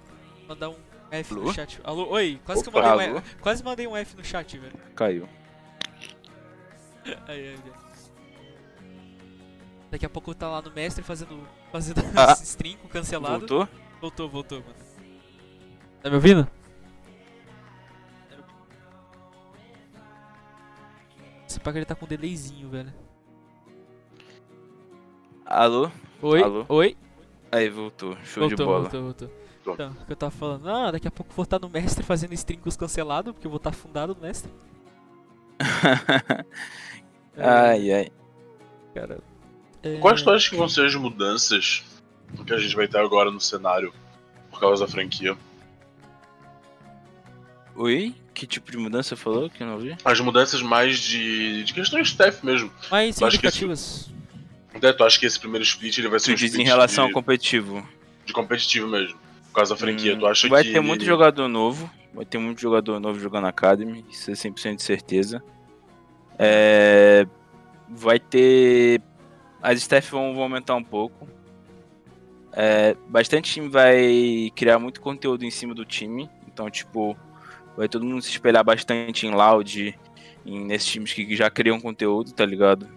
[0.48, 0.78] mandar um
[1.12, 1.54] F no Alô?
[1.54, 1.82] chat.
[1.84, 3.18] Alô, oi, quase que eu Opa, mandei um?
[3.18, 4.78] F, quase mandei um F no chat, velho.
[4.96, 5.28] Caiu.
[7.28, 7.74] Ai, ai, ai.
[9.92, 12.32] Daqui a pouco tá lá no mestre fazendo fazendo Ah.
[12.42, 13.40] stream com cancelado.
[13.40, 13.68] Voltou?
[14.00, 14.76] Voltou, voltou, mano.
[16.02, 16.48] Tá me ouvindo?
[21.46, 23.07] Esse paga ele tá com um delayzinho, velho.
[25.48, 25.90] Alô?
[26.22, 26.44] Oi?
[26.44, 26.66] Alô?
[26.70, 26.98] Oi?
[27.52, 28.18] Aí, voltou.
[28.26, 28.80] Show de voltou, bola.
[28.90, 29.30] voltou, voltou.
[29.66, 30.70] Então, o que eu tava falando?
[30.70, 33.48] Ah, daqui a pouco eu vou estar no mestre fazendo stream com os cancelados, porque
[33.48, 34.52] eu vou estar fundado no mestre.
[37.36, 38.12] É, ai, ai.
[38.94, 39.20] cara.
[39.84, 41.84] É, Quais tu acha que vão ser as mudanças
[42.46, 43.94] que a gente vai ter agora no cenário
[44.52, 45.38] por causa da franquia?
[47.76, 48.16] Oi?
[48.34, 49.96] Que tipo de mudança você falou que eu não ouvi?
[50.04, 52.72] As mudanças mais de, de questões de staff mesmo.
[52.90, 54.10] Mais significativas.
[54.78, 56.70] Então, tu acha que esse primeiro split ele vai ser Tu um diz split em
[56.70, 57.88] relação de, ao competitivo.
[58.26, 59.18] de competitivo mesmo?
[59.48, 60.16] Por causa da franquia.
[60.16, 60.72] Hum, tu acha vai que.
[60.74, 61.90] ter muito ele- jogador novo.
[62.14, 65.44] Vai ter muito jogador novo jogando Academy, isso é 100% de certeza.
[66.40, 67.26] É,
[67.90, 69.02] vai ter.
[69.62, 71.28] As staff vão, vão aumentar um pouco.
[72.54, 76.30] É, bastante time vai criar muito conteúdo em cima do time.
[76.48, 77.16] Então, tipo,
[77.76, 79.96] vai todo mundo se espelhar bastante em Loud,
[80.46, 82.88] em, nesses times que já criam conteúdo, tá ligado?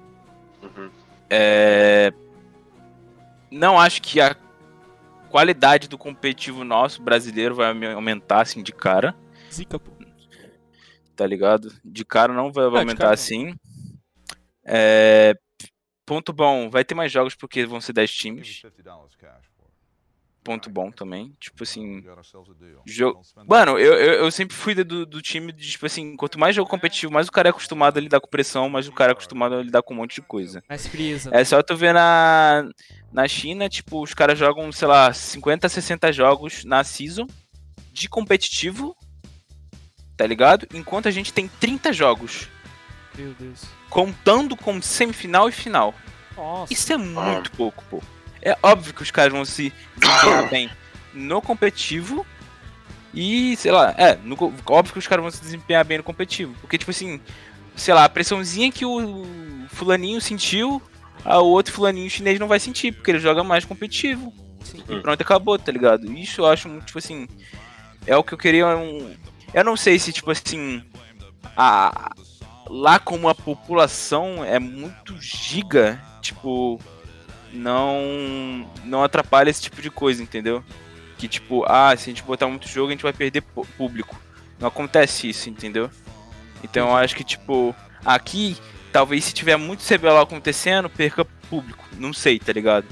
[0.63, 0.89] Uhum.
[1.31, 2.13] É,
[3.51, 4.35] Não acho que a
[5.31, 9.15] qualidade do competitivo nosso brasileiro vai aume- aumentar assim de cara,
[9.53, 9.91] Zica, pô.
[11.17, 11.73] tá ligado?
[11.85, 13.55] De cara não vai Ah, de aumentar cara assim.
[14.65, 15.35] É,
[16.07, 18.63] Ponto bom, vai ter mais jogos porque vão ser 10 Give me times.
[18.63, 19.75] $50 cash for it.
[20.43, 21.35] Ponto bom também.
[21.39, 21.97] Tipo assim.
[21.97, 22.81] We got ourselves a deal.
[22.87, 26.17] Jo- Don't spend Mano, eu, eu, eu sempre fui do, do time de, tipo assim,
[26.17, 28.93] quanto mais jogo competitivo, mais o cara é acostumado a lidar com pressão, mais o
[28.93, 30.63] cara é acostumado a lidar com um monte de coisa.
[30.69, 31.31] Mais frieza.
[31.33, 32.67] É só tu ver na,
[33.13, 37.27] na China, tipo, os caras jogam, sei lá, 50, 60 jogos na season
[37.93, 38.97] de competitivo,
[40.17, 40.67] tá ligado?
[40.73, 42.49] Enquanto a gente tem 30 jogos,
[43.15, 43.63] Meu Deus.
[43.91, 45.95] contando com semifinal e final.
[46.35, 46.73] Nossa.
[46.73, 48.03] Isso é muito pouco, pô.
[48.43, 50.71] É óbvio que os caras vão se desempenhar bem
[51.13, 52.25] no competitivo
[53.13, 56.55] e, sei lá, é, no, óbvio que os caras vão se desempenhar bem no competitivo.
[56.61, 57.21] Porque, tipo assim,
[57.77, 59.25] sei lá, a pressãozinha que o
[59.69, 60.81] fulaninho sentiu,
[61.25, 64.33] a o outro fulaninho chinês não vai sentir, porque ele joga mais competitivo.
[64.63, 64.83] Sim.
[64.89, 66.11] E pronto, acabou, tá ligado?
[66.13, 67.27] Isso eu acho muito, tipo assim,
[68.07, 68.67] é o que eu queria.
[68.77, 69.15] Um...
[69.53, 70.85] Eu não sei se, tipo assim,
[71.57, 72.13] a...
[72.69, 76.79] lá como a população é muito giga, tipo,
[77.53, 80.65] não não atrapalha esse tipo de coisa, entendeu?
[81.19, 83.43] Que tipo, ah, se a gente botar muito jogo, a gente vai perder
[83.77, 84.21] público.
[84.59, 85.91] Não acontece isso, entendeu?
[86.63, 88.57] Então eu acho que, tipo, aqui,
[88.93, 91.85] talvez se tiver muito CBLOL acontecendo, perca público.
[91.99, 92.87] Não sei, tá ligado?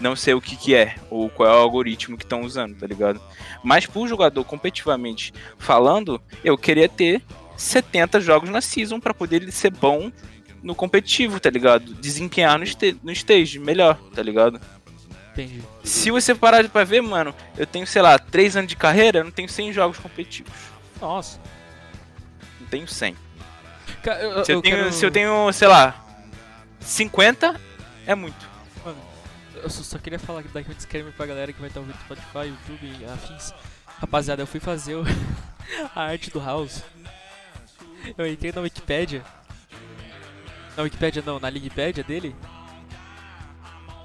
[0.00, 2.86] Não sei o que que é, ou qual é o algoritmo que estão usando, tá
[2.86, 3.20] ligado?
[3.62, 7.22] Mas pro jogador competitivamente falando, eu queria ter
[7.56, 10.10] 70 jogos na season pra poder ser bom
[10.62, 11.94] no competitivo, tá ligado?
[11.94, 14.60] Desempenhar no, ste no stage melhor, tá ligado?
[15.32, 15.62] Entendi.
[15.84, 19.24] Se você parar pra ver, mano, eu tenho, sei lá, 3 anos de carreira, eu
[19.24, 20.52] não tenho 100 jogos competitivos.
[21.00, 21.40] Nossa.
[22.60, 23.16] Não tenho 100.
[24.02, 26.04] Ca- eu- Se eu, eu tenho, quero- se eu tenho, sei lá,
[26.80, 27.58] 50,
[28.06, 28.48] é muito.
[29.62, 32.48] Eu só, só queria falar daqui um disclaimer pra galera que vai estar ouvindo Spotify,
[32.48, 33.52] YouTube e afins.
[33.98, 35.04] Rapaziada, eu fui fazer o-
[35.94, 36.82] a arte do House.
[38.16, 39.22] Eu entrei na Wikipédia.
[40.80, 42.34] Na Wikipédia não, na Ligipédia dele.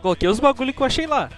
[0.02, 1.30] Coloquei os bagulho que eu achei lá.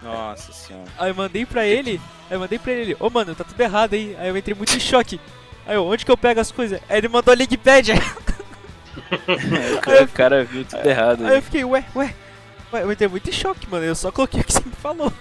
[0.00, 0.88] Nossa senhora.
[0.96, 2.00] Aí eu mandei pra ele.
[2.30, 4.14] Aí eu mandei pra ele, ô mano, tá tudo errado aí.
[4.16, 5.20] Aí eu entrei muito em choque.
[5.66, 6.80] Aí eu, onde que eu pego as coisas?
[6.88, 7.96] Aí ele mandou a Ligipédia.
[9.76, 11.24] o cara, o cara viu tudo errado.
[11.24, 11.42] Aí eu aí.
[11.42, 12.14] fiquei, ué, ué.
[12.72, 13.84] Ué, eu entrei muito em choque, mano.
[13.84, 15.12] Eu só coloquei o que você me falou.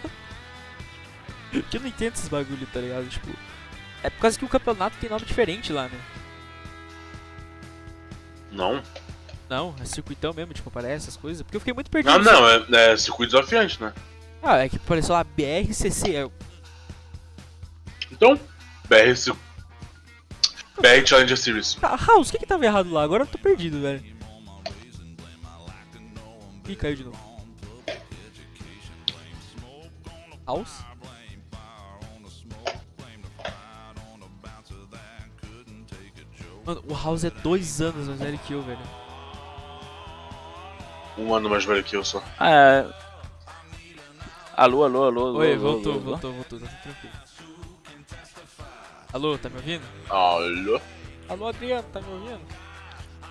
[1.72, 3.10] que eu não entendo esses bagulho, tá ligado?
[3.10, 3.30] Tipo.
[4.04, 6.00] É por causa que o campeonato tem nome diferente lá, né?
[8.52, 8.84] Não.
[9.50, 11.42] Não, é circuitão mesmo, tipo, aparece essas coisas.
[11.42, 12.12] Porque eu fiquei muito perdido.
[12.14, 13.94] Ah, não, é, é circuito desafiante, né?
[14.44, 16.10] Ah, é que apareceu lá BRCC.
[16.12, 16.32] Eu,
[18.12, 18.40] Então,
[18.90, 19.32] BR, ci-
[20.82, 21.78] BR Challenger Series.
[21.82, 23.04] Ah, House, o que que tava errado lá?
[23.04, 24.04] Agora eu tô perdido, velho.
[26.68, 27.18] Ih, caiu de novo.
[30.46, 30.84] House?
[36.66, 38.80] Mano, o House é dois anos mais velho que eu, velho.
[41.18, 42.22] Um ano mais velho que eu só.
[42.40, 42.86] Ah, é.
[44.56, 45.38] Alô, alô, alô, alô.
[45.40, 46.12] Oi, alô, voltou, alô, alô.
[46.12, 47.14] voltou, voltou, tá tudo tranquilo.
[49.14, 49.84] Alô, tá me ouvindo?
[50.10, 50.82] Alô?
[51.30, 52.42] Alô, Adriano, tá me ouvindo?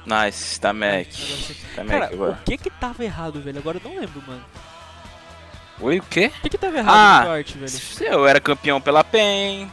[0.07, 0.89] Nice, tá Mac.
[0.89, 2.33] Agora você- Tá Mac Cara, agora.
[2.33, 3.59] o que que tava errado, velho?
[3.59, 4.45] Agora eu não lembro, mano.
[5.81, 6.33] Oi, o quê?
[6.39, 7.73] O que que tava errado Ah, no arte, velho?
[8.13, 9.71] Eu era campeão pela PEN.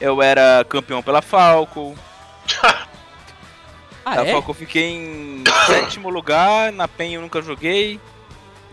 [0.00, 1.96] Eu era campeão pela Falco.
[4.08, 4.30] Ah, é?
[4.30, 6.70] Falco eu fiquei em sétimo lugar.
[6.72, 8.00] Na PEN eu nunca joguei.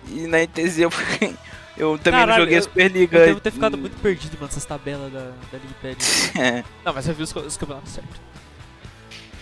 [0.08, 1.36] E na ITZ eu fiquei.
[1.76, 3.18] Eu também Caralho, não joguei a Superliga.
[3.18, 6.06] Eu devo ter ficado muito perdido, mano, essas tabelas da, da Wikipedia.
[6.40, 8.22] É, Não, mas eu vi os, os campeonatos certos.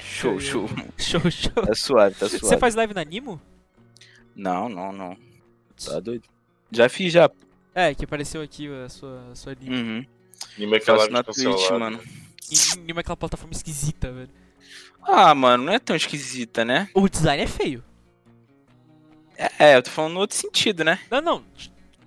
[0.02, 0.70] show, show.
[0.98, 1.52] Show, show.
[1.52, 2.58] Tá suave, tá Você suave.
[2.58, 3.42] faz live na Nimo?
[4.34, 5.18] Não, não, não.
[5.84, 6.24] Tá doido.
[6.72, 7.30] Já fiz já.
[7.76, 9.76] É, que apareceu aqui a sua, a sua Nimo.
[9.76, 10.06] Uhum.
[10.56, 12.00] Anime aquela Faço na live Twitch, mano.
[12.86, 14.30] Nimo é aquela plataforma esquisita, velho.
[15.04, 16.88] Ah, mano, não é tão esquisita, né?
[16.94, 17.84] O design é feio.
[19.58, 21.00] É, eu tô falando no outro sentido, né?
[21.10, 21.44] Não, não.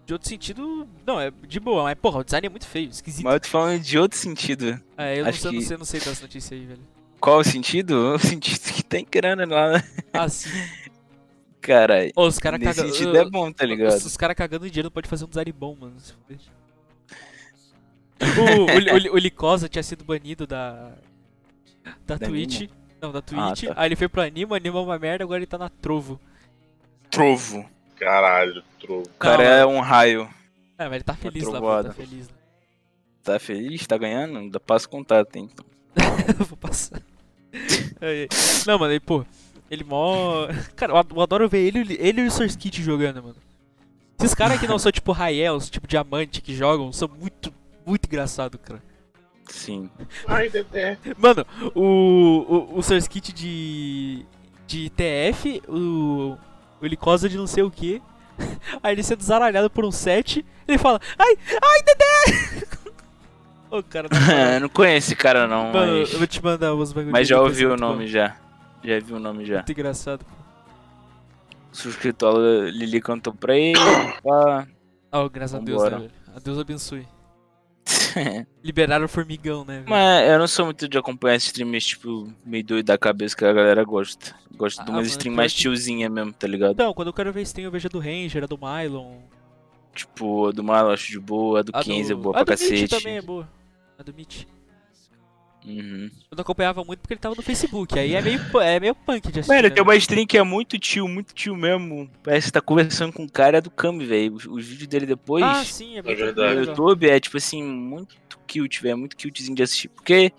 [0.07, 3.25] de- outro sentido, não, é de boa, mas porra, o design é muito feio, esquisito.
[3.25, 4.81] Mas eu tô falando de outro sentido.
[4.97, 6.81] É, eu não sei, não que- sei, eu não sei das notícias aí, velho.
[7.21, 8.13] Qual o sentido?
[8.15, 9.85] O sentido que tem grana lá, né?
[10.13, 10.51] Ah, sim.
[11.61, 12.13] Caralho.
[12.15, 12.95] Ô, os caras Nesse cagando.
[12.95, 13.97] sentido é bom, tá ligado?
[13.97, 15.97] Os, os caras cagando dinheiro não pode fazer um design bom, mano.
[18.21, 20.93] O, o, o, o Licosa tinha sido banido da.
[22.07, 22.71] Da Da Twitch.
[23.07, 23.65] Não, da Twitch.
[23.69, 23.75] tá.
[23.77, 26.21] Aí ele foi pro Anima, Anima é uma merda, agora ele tá na Trovo.
[27.11, 27.69] Trovo.
[27.97, 29.03] Caralho, trovo.
[29.07, 30.29] O cara Não, é um raio.
[30.77, 32.35] É, mas ele tá feliz lá, pô, tá feliz lá.
[33.23, 33.87] Tá feliz?
[33.87, 34.39] Tá ganhando?
[34.39, 35.49] Ainda passa contato, hein?
[36.49, 37.01] Vou passar.
[38.67, 39.25] Não, mano, ele, pô,
[39.71, 40.47] ele mó.
[40.77, 43.37] Cara, eu ad- eu adoro ver ele, ele e o Surskit jogando, mano.
[44.19, 47.53] Esses caras que não são tipo Raels, tipo Diamante, que jogam, são muito,
[47.87, 48.83] muito engraçados, cara.
[49.47, 49.91] Sim.
[50.27, 50.99] Ai, Dedé.
[51.19, 54.25] Mano, o, o, o Surskit de.
[54.67, 56.37] de TF, o.
[56.81, 58.03] o Licosa de não sei o que.
[58.83, 62.67] Aí ele sendo zaralhado por um set, ele fala: Ai, ai, Dedé!
[63.71, 64.61] Ô, cara, moral.
[64.63, 66.13] não conheço esse cara não, Mano, mas...
[66.13, 67.13] eu vou te mandar os bagulhos.
[67.13, 67.89] Mas já ouvi o muito bom.
[67.89, 68.37] nome já.
[68.85, 69.57] Já vi o nome já.
[69.57, 70.25] Muito engraçado.
[71.73, 72.39] Suscritor
[72.71, 73.75] Lili cantou pra ele.
[74.23, 74.67] pá.
[75.13, 75.99] Oh, graças a Deus, Vambora.
[76.03, 76.37] né, velho?
[76.37, 77.07] A Deus abençoe.
[78.63, 79.91] Liberaram o formigão, né, velho?
[79.91, 83.53] Mas eu não sou muito de acompanhar streamers, tipo, meio doido da cabeça que a
[83.53, 84.35] galera gosta.
[84.57, 86.73] Gosto de Ah, umas mano, stream mais que- tiozinha mesmo, tá ligado?
[86.73, 89.17] Então, quando eu quero ver stream, eu vejo a do Ranger, a do Mylon.
[89.95, 92.21] Tipo, a do Malo eu acho de boa, a do A Kenzie é do...
[92.23, 93.49] boa a pra do Mitch também é boa.
[93.99, 94.43] A do Mitch.
[95.67, 96.11] Uhum.
[96.31, 97.99] Eu não acompanhava muito porque ele tava no Facebook.
[97.99, 99.49] Aí é meio, é meio punk de assistir.
[99.55, 102.11] Mano, né, tem uma stream que é muito tio, muito tio mesmo.
[102.23, 104.35] Parece que tá conversando com o cara do Kami, velho.
[104.35, 106.55] Os, os vídeos dele depois Ah, sim, é, bem verdade.
[106.61, 106.65] no.
[106.67, 108.15] YouTube é, tipo assim, muito
[108.51, 108.99] cute, velho.
[108.99, 109.89] Muito cutezinho de assistir.
[109.89, 110.33] Porque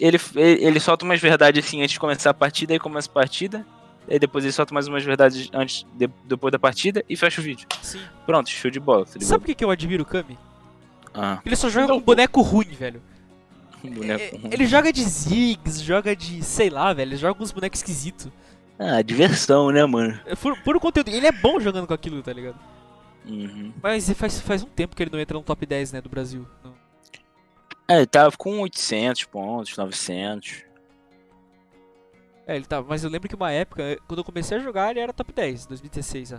[0.00, 3.12] ele, ele, ele solta umas verdades assim antes de começar a partida, aí começa a
[3.12, 3.66] partida.
[4.10, 7.44] Aí depois ele solta mais umas verdades antes, de- depois da partida e fecha o
[7.44, 7.66] vídeo.
[7.82, 8.00] Sim.
[8.26, 9.18] Pronto, show de bola, tá?
[9.20, 10.38] Sabe por que, que eu admiro o Kami?
[11.14, 13.02] Ah, Ele só joga Então, com boneco ruim, velho.
[13.84, 14.50] Um boneco É, ruim.
[14.52, 16.42] Ele joga de Ziggs, joga de.
[16.42, 17.10] sei lá, velho.
[17.10, 18.28] Ele joga com uns bonecos esquisitos.
[18.78, 20.18] Ah, diversão, né, mano?
[20.26, 21.08] É puro, puro conteúdo.
[21.08, 22.58] Ele é bom jogando com aquilo, tá ligado?
[23.26, 23.72] Uhum.
[23.82, 26.46] Mas faz, faz um tempo que ele não entra no top 10, né, do Brasil.
[26.64, 26.74] Não.
[27.88, 30.64] É, ele tava com 800 pontos, 900.
[32.46, 32.82] É, ele tá.
[32.82, 35.66] Mas eu lembro que uma época, quando eu comecei a jogar, ele era top 10,
[35.66, 36.38] 2016, ó.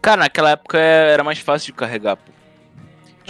[0.00, 2.32] Cara, naquela época era mais fácil de carregar, pô.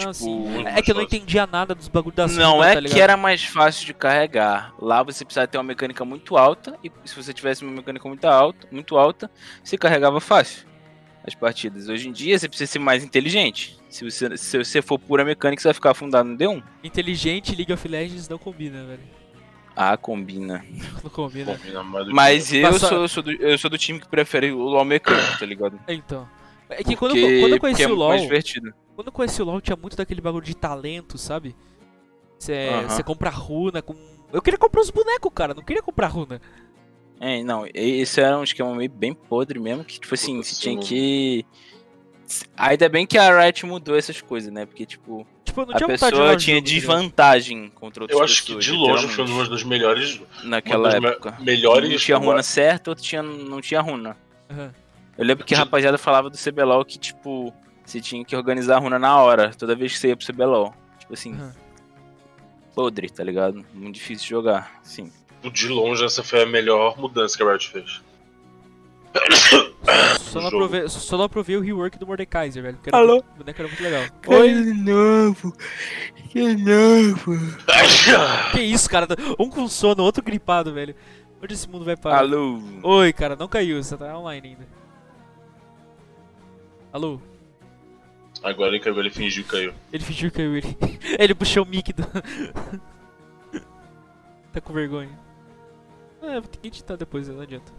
[0.05, 2.99] Não, Tipo, É que eu não entendia nada dos bagulhos das Não é tá que
[2.99, 4.73] era mais fácil de carregar.
[4.79, 6.77] Lá você precisava ter uma mecânica muito alta.
[6.83, 9.29] E se você tivesse uma mecânica muito alta, muito alta,
[9.63, 10.67] você carregava fácil
[11.25, 11.89] as partidas.
[11.89, 13.77] Hoje em dia você precisa ser mais inteligente.
[13.89, 16.63] Se você, se você for pura mecânica, você vai ficar afundado no D1.
[16.83, 19.19] Inteligente League of Legends não combina, velho.
[19.75, 20.65] Ah, combina.
[21.01, 21.55] Não combina.
[21.55, 24.57] Combina Mas eu Passa- sou, eu, sou do, eu sou do time que prefere o
[24.57, 25.79] LoL mecânico, tá ligado?
[25.87, 26.27] Então.
[26.69, 28.17] É que quando, Porque- eu, quando eu porque conheci é o LoL,
[28.95, 31.55] quando eu conheci o LoL, tinha muito daquele bagulho de talento, sabe?
[32.37, 33.01] Você Aham.
[33.03, 33.95] compra runa com.
[34.31, 36.39] Eu queria comprar os bonecos, cara, não queria comprar runa.
[37.19, 40.79] É, não, esse era um esquema meio bem podre mesmo, que tipo assim, você tinha
[40.79, 41.45] que...
[42.55, 44.65] Ainda bem que a Riot mudou essas coisas, né?
[44.65, 46.63] Porque, tipo, Tipo, a de pessoa o tinha jogo, ligado?
[46.63, 48.65] desvantagem contra outras Eu acho que pessoas.
[48.65, 50.21] de longe foi uma das melhores.
[50.43, 51.35] Naquela me- época.
[51.41, 51.91] melhores.
[51.91, 54.15] Um tinha runa certa, outro tinha, não tinha runa.
[54.49, 54.71] Aham.
[55.19, 57.53] Eu lembro que a rapaziada falava do CBLOL que, tipo,
[57.85, 60.73] você tinha que organizar a runa na hora, toda vez que você ia pro CBLOL.
[60.97, 61.53] Tipo assim, Aham.
[62.73, 63.65] podre, tá ligado?
[63.73, 65.11] Muito difícil de jogar, sim.
[65.51, 68.01] De longe, essa foi a melhor mudança que a Riot fez.
[70.19, 72.75] Só, não aprovei, só não aprovei o rework do Mordekaiser, velho.
[72.77, 73.13] porque era Alô?
[73.13, 74.03] muito- O boneco era muito legal.
[74.47, 75.53] de novo,
[76.33, 77.33] de novo.
[78.51, 79.07] Que isso, cara?
[79.39, 80.95] Um com sono, outro gripado, velho.
[81.41, 82.19] Onde esse mundo vai parar?
[82.19, 82.61] Alô?
[82.83, 84.78] Oi, cara, não caiu, você tá online ainda.
[86.91, 87.21] Alô?
[88.43, 89.73] Agora ele caiu, ele fingiu que caiu.
[89.91, 90.77] Ele fingiu que caiu ele.
[91.19, 92.03] ele puxou o mic do.
[94.53, 95.17] tá com vergonha.
[96.21, 97.71] É, vou ter que editar depois, não adianta.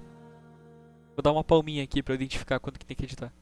[1.16, 3.32] Vou dar uma palminha aqui pra eu identificar quando que tem que editar.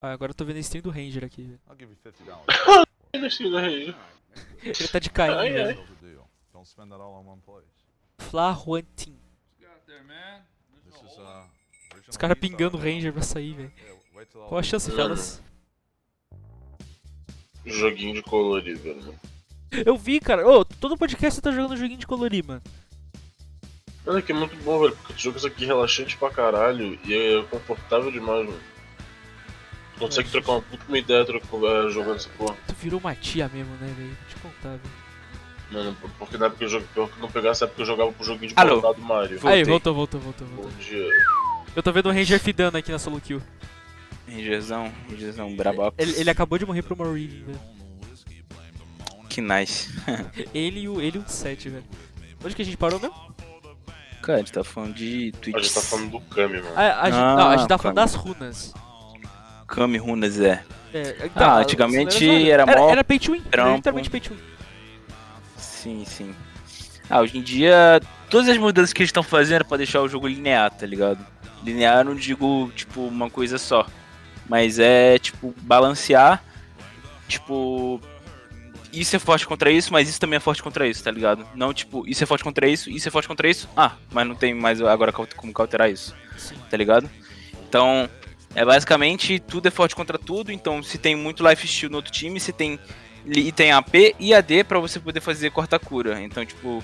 [0.00, 1.42] Ah, agora eu tô vendo a stream do Ranger aqui.
[1.42, 1.60] velho.
[3.72, 3.96] Ele?
[4.62, 5.78] Ele tá de Caim, Ai, velho.
[5.78, 5.86] ai.
[8.18, 9.16] Flahuantin.
[10.84, 11.44] This is uh.
[12.08, 12.56] Os caras pizza.
[12.56, 13.72] pingando o Ranger pra sair, velho.
[14.36, 15.42] All Qual a chance, fellas?
[17.64, 19.14] Joguinho de colorido, velho.
[19.86, 20.46] Eu vi, cara.
[20.46, 22.62] Ô, todo podcast você tá jogando joguinho de colorir, mano.
[24.04, 27.14] Olha que é muito bom, velho, porque tu joga isso aqui relaxante pra caralho e
[27.14, 28.60] é confortável demais, mano.
[29.94, 30.32] Tu consegue É.
[30.32, 32.56] trocar uma puta uma ideia troco- é, jogando essa porra.
[32.66, 34.08] Tu virou uma tia mesmo, né, velho?
[34.08, 35.02] Vou te contar, velho.
[35.70, 38.24] Mano, porque na época que eu pior que não pegasse, é porque eu jogava pro
[38.24, 38.80] joguinho de Alô?
[38.80, 39.38] qualidade do Mario.
[39.38, 39.58] Voltei.
[39.60, 40.72] Aí, voltou, voltou, voltou, Bom voltou.
[40.80, 41.08] dia.
[41.74, 43.40] Eu tô vendo o Ranger fidando aqui na solo kill.
[44.28, 45.96] Rangerzão, Rangerzão brabox.
[45.98, 47.60] Ele, ele acabou de morrer pro Marine, velho.
[49.28, 49.88] Que nice.
[50.52, 51.84] Ele e o, ele e o 7, velho.
[52.44, 53.14] Onde que a gente parou mesmo?
[54.20, 55.56] Cara, a gente tá falando de A Twitch.
[55.62, 56.76] gente tá falando do Kami, mano.
[56.76, 58.10] A, a gente- não, a gente tá Ah, falando calma.
[58.10, 58.74] das runas.
[59.66, 60.62] Kami Runas, é.
[60.92, 63.42] É, Ah, antigamente isso não era mó Era pay to win.
[63.50, 64.40] Era literalmente pay to win.
[65.56, 66.34] Sim, sim.
[67.08, 70.08] Ah, hoje em dia, todas as mudanças que eles estão fazendo é pra deixar o
[70.08, 71.24] jogo linear, tá ligado?
[71.64, 73.86] Linear não digo, tipo, uma coisa só.
[74.48, 76.42] Mas é, tipo, balancear.
[77.28, 78.00] Tipo.
[78.92, 81.46] Isso é forte contra isso, mas isso também é forte contra isso, tá ligado?
[81.54, 83.66] Não, tipo, isso é forte contra isso, isso é forte contra isso.
[83.74, 86.14] Ah, mas não tem mais agora como cauterar isso,
[86.68, 87.08] tá ligado?
[87.66, 88.06] Então,
[88.54, 90.52] é basicamente tudo é forte contra tudo.
[90.52, 92.78] Então, se tem muito life steal no outro time, se tem
[93.24, 96.20] e tem AP e AD pra você poder fazer corta-cura.
[96.20, 96.82] Então, tipo.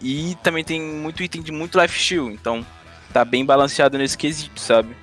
[0.00, 2.30] E também tem muito item de muito life steal.
[2.30, 2.66] Então,
[3.12, 4.96] tá bem balanceado nesse quesito, sabe?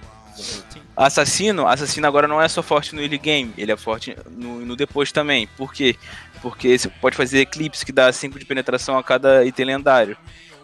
[0.96, 4.76] Assassino, assassino agora não é só forte no early game, ele é forte no, no
[4.76, 5.48] depois também.
[5.56, 5.96] Por quê?
[6.42, 10.18] Porque você pode fazer eclipse que dá 5 de penetração a cada item lendário.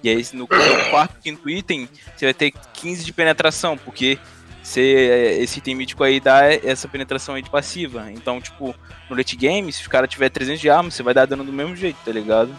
[0.03, 4.19] E aí no, no quarto, quinto item, você vai ter 15 de penetração, porque
[4.61, 8.11] você, esse item mítico aí dá essa penetração aí de passiva.
[8.11, 8.75] Então, tipo,
[9.09, 11.53] no late game, se o cara tiver 300 de arma, você vai dar dano do
[11.53, 12.53] mesmo jeito, tá ligado?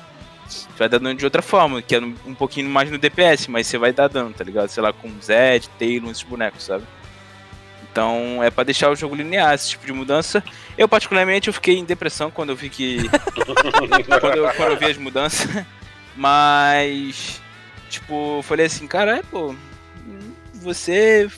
[0.49, 3.67] Você vai dar dano de outra forma, que é um pouquinho mais no DPS, mas
[3.67, 4.69] você vai dar dano, tá ligado?
[4.69, 6.85] Sei lá, com Zed, Taylor, esses bonecos, sabe?
[7.91, 10.45] Então é pra deixar o jogo linear, esse tipo de mudança.
[10.77, 12.99] Eu, particularmente, eu fiquei em depressão quando eu vi que.
[14.21, 15.49] quando, eu, quando eu vi as mudanças.
[16.15, 17.41] Mas.
[17.89, 19.55] Tipo, eu falei assim, cara, pô.
[20.55, 21.29] Você.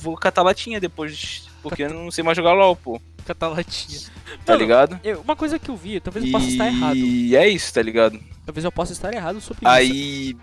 [0.00, 1.48] Vou catar latinha depois.
[1.62, 3.00] Porque eu não sei mais jogar LOL, pô.
[3.26, 3.98] Catalatinha.
[4.44, 5.00] Tá Mano, ligado?
[5.02, 6.96] eu- uma coisa que eu vi, talvez eu possa estar errado.
[6.96, 8.20] E é isso, tá ligado?
[8.46, 9.68] Talvez eu possa estar errado sobre isso.
[9.68, 10.36] Aí.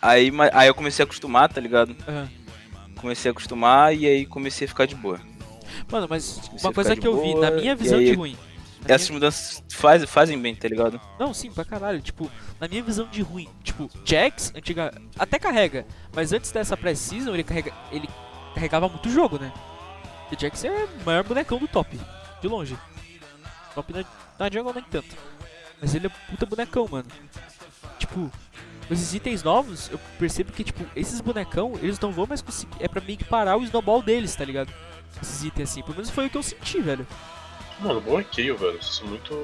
[0.00, 1.94] Aí, aí eu comecei a acostumar, tá ligado?
[2.08, 2.28] Aham.
[2.96, 5.20] Comecei a acostumar e aí comecei a ficar de boa.
[5.90, 8.36] Mano, mas Você uma coisa que eu vi, boa, na minha visão aí- de ruim.
[8.84, 11.00] Essas mudanças faz, fazem bem, tá ligado?
[11.18, 12.00] Não, sim, pra caralho.
[12.00, 12.28] Tipo,
[12.60, 14.92] na minha visão de ruim, tipo, Jax, antiga.
[15.16, 15.86] Até carrega.
[16.12, 18.08] Mas antes dessa pré-season, ele, carrega, ele
[18.54, 19.52] carregava muito jogo, né?
[20.32, 21.98] E Jax é o maior bonecão do top.
[22.40, 22.76] De longe.
[23.72, 24.04] Top na,
[24.38, 25.14] na jungle nem tanto.
[25.82, 27.08] Mas ele é puta bonecão, mano.
[27.98, 28.30] Tipo,
[28.88, 32.76] esses itens novos, eu percebo que, tipo, esses bonecão, eles não vão mais conseguir.
[32.78, 34.72] É pra meio que parar o snowball deles, tá ligado?
[35.20, 35.82] Esses itens assim.
[35.82, 37.04] Pelo menos foi o que eu senti, velho.
[37.80, 38.78] Mano, bloqueio, velho.
[38.78, 39.34] Isso é muito.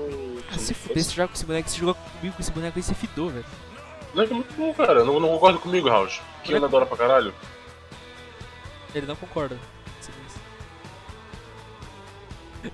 [0.49, 2.79] Ah, isso se fuder, você joga com esse boneco, você joga comigo com esse boneco
[2.79, 3.45] aí, você fidou, velho.
[4.15, 5.05] Não é muito bom, cara.
[5.05, 6.21] Não, não concorda comigo, House.
[6.45, 7.35] Que ele adora pra caralho.
[8.95, 9.59] Ele não concorda.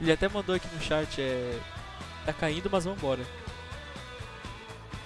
[0.01, 1.59] Ele até mandou aqui no chat, é.
[2.27, 3.21] Tá caindo, mas vambora.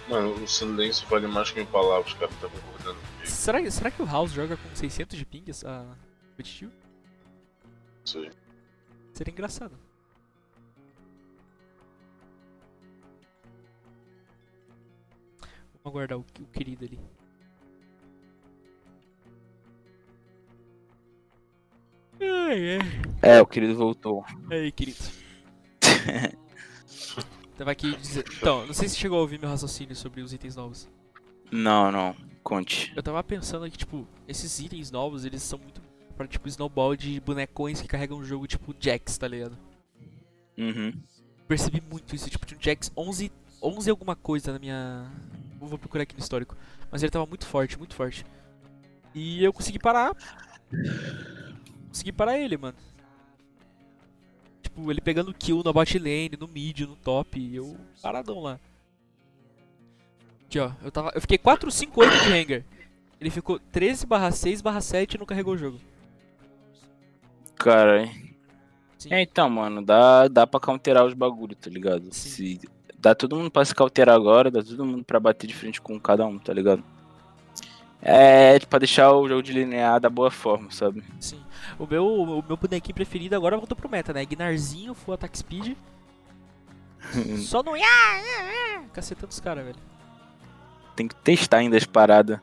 [0.09, 2.31] Mano, o silêncio vale mais que mil palavras, cara.
[2.41, 3.27] Tá concordando comigo.
[3.27, 5.87] Será, que- será que o House joga com 600 de ping essa
[6.31, 6.73] competitivo?
[8.05, 8.31] Isso aí.
[9.13, 9.77] Seria engraçado.
[15.83, 17.01] Vamos aguardar o, o querido ali.
[22.21, 22.79] Ai, ai.
[23.23, 24.25] É, o querido voltou.
[24.51, 24.99] Aí, querido.
[27.59, 28.25] Tava aqui dizer...
[28.37, 30.89] Então, não sei se chegou a ouvir meu raciocínio sobre os itens novos.
[31.51, 32.15] Não, não.
[32.45, 32.93] Conte.
[32.95, 35.83] Eu tava pensando que, tipo, esses itens novos, eles são muito
[36.17, 39.59] pra, tipo, snowball de bonecões que carregam o jogo, tipo, Jax, tá ligado?
[40.57, 40.93] Uhum.
[41.49, 45.11] Percebi muito isso, tipo, tinha um Jax 11, 11 alguma coisa na minha...
[45.61, 46.57] Eu vou procurar aqui no histórico.
[46.93, 48.25] Mas ele tava muito forte, muito forte.
[49.13, 50.15] E eu consegui parar.
[51.89, 52.79] Consegui parar ele, mano.
[54.79, 58.61] Tipo, ele pegando kill na bot lane, no mid, no top, e eu paradão lá.
[60.47, 60.71] Aqui, ó.
[60.83, 62.65] Eu, tava, eu fiquei 4, 5, 8 de hanger.
[63.21, 65.81] Ele ficou 13 barra 6 barra 7 e não carregou o jogo.
[67.57, 68.09] Cara,
[69.11, 72.15] é então, mano, dá, dá pra counterar os bagulho, tá ligado?
[72.15, 72.29] Sim.
[72.29, 72.61] Se
[72.97, 75.99] dá todo mundo pra se cauterar agora, dá todo mundo pra bater de frente com
[75.99, 76.85] cada um, tá ligado?
[78.01, 81.03] É, pra deixar o jogo de linear da boa forma, sabe?
[81.19, 81.43] Sim.
[81.79, 84.25] O meu, o meu bonequinho preferido agora voltou pro meta, né?
[84.25, 85.77] Gnarzinho, full attack speed.
[87.39, 87.73] Só no.
[88.93, 89.79] Cacetando os caras, velho.
[90.95, 92.41] Tem que testar ainda as paradas.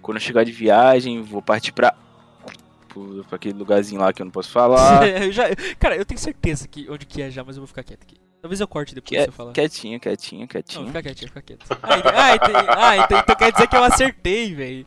[0.00, 1.94] Quando eu chegar de viagem, vou partir pra.
[3.28, 5.06] pra aquele lugarzinho lá que eu não posso falar.
[5.22, 5.44] Eu já,
[5.78, 8.16] cara, eu tenho certeza que onde que é já, mas eu vou ficar quieto aqui.
[8.40, 9.52] Talvez eu corte depois Que- se eu falar.
[9.52, 10.86] quietinho, quietinho, Não, quietinho.
[10.86, 11.66] fica quietinho, fica quieto.
[11.82, 14.86] Ah, ent- ah, ent- ah, então, então quer dizer que eu acertei, velho.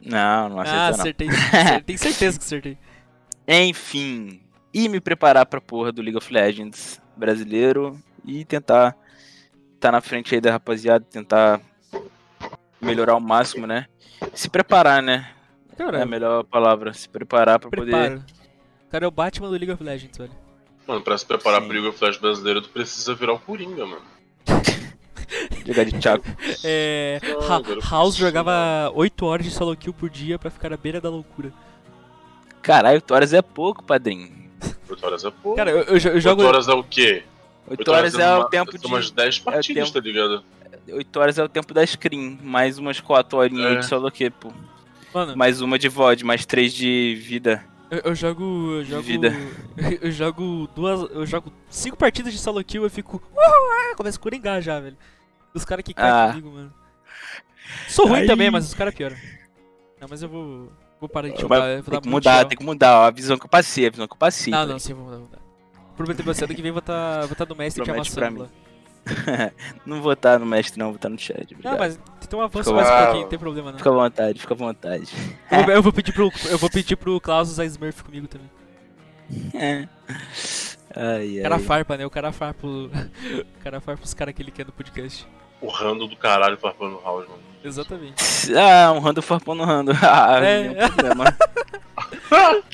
[0.00, 1.00] Não, não Ah, acertou não.
[1.00, 1.28] acertei.
[1.28, 1.80] acertei.
[1.82, 2.78] Tenho certeza que acertei.
[3.46, 4.40] Enfim,
[4.72, 8.96] e me preparar pra porra do League of Legends brasileiro e tentar
[9.78, 11.60] tá na frente aí da rapaziada, tentar
[12.80, 13.86] melhorar ao máximo, né?
[14.32, 15.28] Se preparar, né?
[15.76, 17.90] Cara, É a melhor palavra, se preparar pra poder.
[17.90, 18.24] preparo.
[18.90, 20.32] Cara é o Batman do League of Legends, velho.
[20.86, 21.68] Mano, pra se preparar Sim.
[21.68, 24.02] pro of Legends brasileiro, tu precisa virar o Coringa, mano.
[25.66, 26.24] Jogar de Chaco.
[26.64, 30.76] É, Ah, Ha- House jogava 8 horas de solo kill por dia pra ficar à
[30.76, 31.52] beira da loucura.
[32.60, 34.30] Caralho, 8 horas é pouco, padrinho.
[34.88, 35.56] 8 horas é pouco.
[35.56, 36.42] Cara, eu, eu, eu 8 jogo.
[36.44, 37.22] horas é o quê?
[37.66, 38.86] 8 horas é uma- o tempo de.
[38.86, 40.44] umas 10 partidas, tempo- tá ligado?
[40.92, 42.38] 8 horas é o tempo da screen.
[42.42, 43.78] Mais umas 4 horinhas É.
[43.80, 44.52] de solo que, pô.
[45.14, 47.64] Mano, Mais uma de VOD, mais 3 de vida.
[47.92, 48.44] Eu, eu jogo.
[48.74, 49.02] Eu jogo.
[49.02, 49.32] Vida.
[50.02, 51.10] Eu jogo duas.
[51.12, 53.22] Eu jogo 5 partidas de solo kill e eu fico.
[53.34, 54.96] "Uhul", Começo a coringar já, velho.
[55.54, 56.28] Os caras que caem Ah.
[56.30, 56.72] comigo, mano.
[57.88, 58.26] Sou ruim Aí.
[58.26, 59.16] também, mas os caras pioram.
[60.00, 60.72] Não, mas eu vou.
[60.98, 61.56] Vou parar de jogar.
[61.68, 62.48] eu vou tem dar que mudar, tchau.
[62.48, 62.98] tem que mudar.
[63.00, 64.50] Ó, a visão que eu passei, a visão que eu passei.
[64.52, 65.38] Não, tá não, sim, vou mudar, vou mudar.
[65.96, 68.26] Prometo pra você, ano que vem vou estar vou tá no mestre te Promete pra
[68.28, 68.61] amassando mim.
[69.84, 71.38] Não vou estar no mestre, não, vou estar no chat.
[71.62, 71.78] Não, Obrigado.
[71.78, 71.98] mas
[72.28, 73.78] tem um avanço Fica mais um pouquinho, não tem problema não.
[73.78, 75.08] Fica à vontade, fica à vontade.
[75.50, 78.50] Eu, vou- eu vou pedir pro, eu vou pedir pro Klaus usar Smurf comigo também.
[79.54, 79.88] É.
[80.94, 81.62] Ai, O cara ai.
[81.62, 82.06] farpa, né?
[82.06, 82.66] O cara farpa.
[82.66, 85.26] o- O cara farpa os caras que ele quer no podcast.
[85.60, 87.40] O rando do caralho farpando o House, mano.
[87.64, 88.14] Exatamente.
[88.56, 89.92] Ah, um rando farpão no rando.
[90.02, 90.68] Ah, É.
[90.68, 91.24] nenhum problema.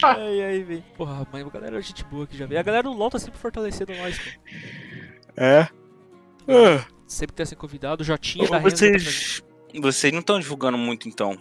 [0.02, 0.84] ai, ai, velho.
[0.96, 2.58] Porra, mas a galera é gente boa que já veio.
[2.60, 4.30] A galera do LoL tá sempre fortalecendo nós, pô.
[5.36, 5.68] É.
[7.06, 8.02] Sempre tá sendo convidado.
[8.02, 8.70] O Jotinha da Renzo.
[8.70, 9.42] tá Vocês,
[9.80, 11.36] vocês não estão divulgando muito então.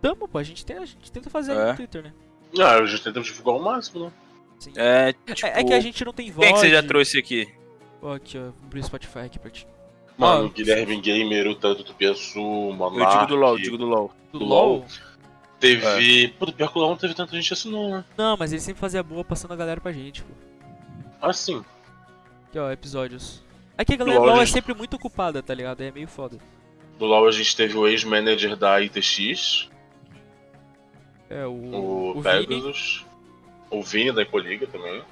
[0.00, 0.38] Tamo, pô.
[0.38, 1.70] A gente, tem, a gente tenta fazer É.
[1.70, 2.12] no Twitter, né?
[2.60, 4.12] Ah, a gente tenta divulgar o máximo, né?
[4.58, 4.72] Sim.
[4.76, 6.46] É, tipo, É, é que a gente não tem voz.
[6.46, 7.48] Quem que você já trouxe aqui?
[8.02, 8.42] Ó, aqui, ó.
[8.42, 9.66] Vou abrir o Spotify aqui pra ti.
[10.16, 10.48] Mano, Ó.
[10.48, 13.12] Guilherme Gamer, o Tanto Tupiaçu, Eu Monark...
[13.14, 14.10] digo do LoL, digo do LoL.
[14.32, 14.68] Do Do LoL?
[14.78, 14.86] LoL?
[15.60, 16.28] Teve...
[16.38, 18.04] Pô, do pior que o LoL não teve tanta gente assim não, né?
[18.16, 20.32] Não, mas ele sempre fazia boa passando a galera pra gente, pô.
[21.20, 21.64] Ah, sim.
[22.48, 23.42] Aqui, ó, episódios.
[23.78, 25.80] É que a galera LoL, do LoL é gente- sempre muito ocupada, tá ligado?
[25.80, 26.36] É meio foda.
[26.98, 29.70] Do LoL a gente teve o ex-manager da ITX,
[31.30, 33.06] É, o, o, o Vini, Pegasus,
[33.70, 35.02] o Vini da Ipoliga também.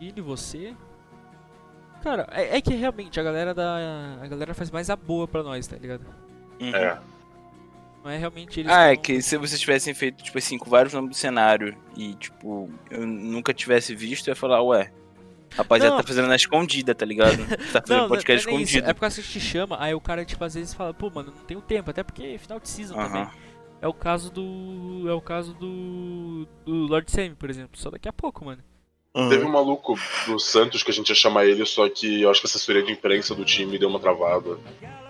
[0.00, 0.74] Vini, você.
[2.02, 4.18] Cara, é, é que realmente a galera da.
[4.22, 6.06] A galera faz mais a boa pra nós, tá ligado?
[6.60, 6.74] Uhum.
[6.74, 6.98] É.
[8.04, 8.70] Não é realmente eles.
[8.72, 12.14] Ah, é que se vocês tivessem feito, tipo assim, com vários nomes do cenário e,
[12.14, 14.92] tipo, eu nunca tivesse visto, eu ia falar, ué,
[15.54, 16.02] rapaziada Não.
[16.02, 17.36] tá fazendo na escondida, tá ligado?
[17.72, 18.90] Tá fazendo Não, podcast não é nem isso, escondido.
[18.90, 21.10] É por causa que a gente chama, aí o cara, tipo, às vezes fala, pô,
[21.10, 23.26] mano, não tenho tempo, até porque é final de season também.
[23.80, 25.04] É o caso do.
[25.06, 26.48] É o caso do.
[26.64, 27.78] Do Lord Sam, por exemplo.
[27.78, 28.62] Só daqui a pouco, mano.
[29.30, 32.40] Teve um maluco do Santos que a gente ia chamar ele, só que eu acho
[32.40, 34.58] que a assessoria de imprensa do time deu uma travada,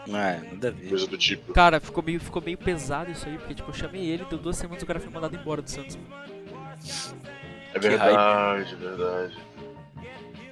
[0.08, 0.88] Ah, nada a ver.
[0.88, 1.52] coisa do tipo.
[1.52, 4.56] Cara, ficou meio, ficou meio pesado isso aí, porque tipo, eu chamei ele, deu duas
[4.56, 5.96] semanas o cara foi mandado embora do Santos.
[5.96, 6.08] mano.
[7.74, 9.36] É verdade, é verdade.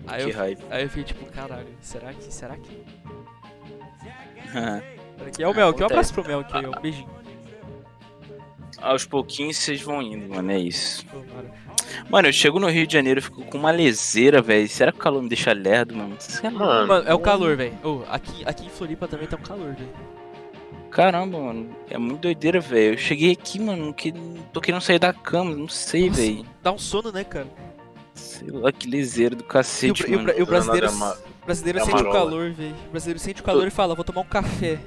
[0.07, 0.62] Aí Que eu, raiva.
[0.70, 2.32] aí eu fiquei tipo, caralho, será que.
[2.32, 2.84] Será que.
[5.34, 5.80] Que é o Melk?
[5.80, 5.92] Um Acontece.
[5.92, 6.76] abraço pro Melk aí, ó.
[6.76, 7.09] Um beijinho.
[8.82, 11.07] Aos pouquinhos vocês vão indo, mano, é isso.
[12.11, 14.68] Mano, eu chego no Rio de Janeiro e fico com uma leseira, velho.
[14.68, 16.16] Será que o calor me deixa lerdo, mano?
[16.18, 16.59] Sei lá.
[16.59, 17.72] Mano, Mano, é o calor, velho.
[17.82, 19.88] Ô, aqui, aqui em Floripa também tá um calor, velho.
[20.90, 21.74] Caramba, mano.
[21.88, 22.94] É muito doideira, velho.
[22.94, 24.12] Eu cheguei aqui, mano, que
[24.52, 26.44] tô querendo sair da cama, não sei, velho.
[26.62, 27.46] Dá um sono, né, cara?
[28.14, 30.38] Sei lá, que leseira do cacete, e o mano.
[30.38, 32.74] e o brasileiro, É o brasileiro é sente o calor, velho.
[32.88, 34.78] O brasileiro sente o calor e fala, vou tomar um café.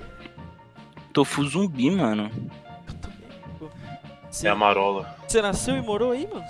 [1.11, 2.31] Tofu zumbi, mano.
[2.87, 3.27] Eu também,
[3.59, 3.69] pô.
[4.43, 5.15] É Marola.
[5.27, 6.45] você nasceu e morou aí, mano?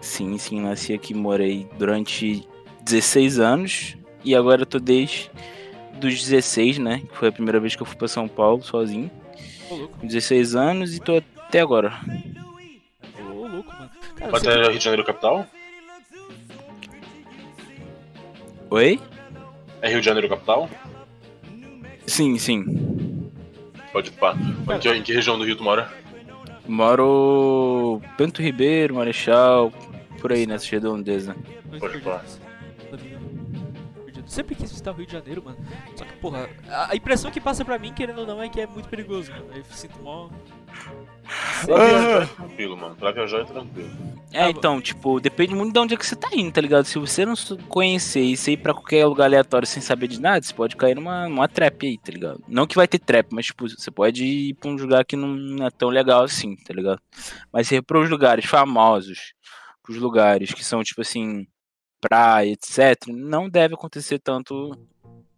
[0.00, 2.46] Sim, sim, nasci aqui, morei durante
[2.82, 3.96] 16 anos.
[4.24, 5.30] E agora eu tô desde
[5.94, 7.02] dos 16, né?
[7.10, 9.10] Que foi a primeira vez que eu fui pra São Paulo sozinho.
[9.70, 9.98] Ô, louco.
[9.98, 11.98] Com 16 anos e tô até agora.
[13.18, 13.90] Ô, louco, mano.
[14.16, 14.48] Cara, você...
[14.48, 15.46] até Rio de Janeiro capital?
[18.70, 19.00] Oi?
[19.80, 20.68] É Rio de Janeiro capital?
[22.06, 22.64] Sim, sim.
[23.92, 24.34] Pode pá.
[24.74, 25.90] Em que, em que região do Rio tu mora?
[26.66, 29.72] Moro Bento Ribeiro, Marechal,
[30.20, 31.34] por aí nessa redondeza.
[31.70, 32.22] Mas Pode pá.
[34.26, 35.56] Sempre quis visitar o Rio de Janeiro, mano.
[35.96, 38.66] Só que, porra, a impressão que passa pra mim, querendo ou não, é que é
[38.66, 39.46] muito perigoso, mano.
[39.56, 40.28] Eu sinto mó.
[41.64, 42.96] Pra viajar é tranquilo, mano.
[42.96, 43.90] Pra viajar é tranquilo.
[44.32, 46.84] É, então, tipo, depende muito de onde é que você tá indo, tá ligado?
[46.84, 50.20] Se você não se conhecer e você ir pra qualquer lugar aleatório sem saber de
[50.20, 52.42] nada, você pode cair numa, numa trap aí, tá ligado?
[52.46, 55.66] Não que vai ter trap, mas, tipo, você pode ir pra um lugar que não
[55.66, 57.00] é tão legal assim, tá ligado?
[57.50, 59.32] Mas se ir pros lugares famosos,
[59.82, 61.46] pros lugares que são, tipo assim,
[62.00, 64.76] praia, etc., não deve acontecer tanto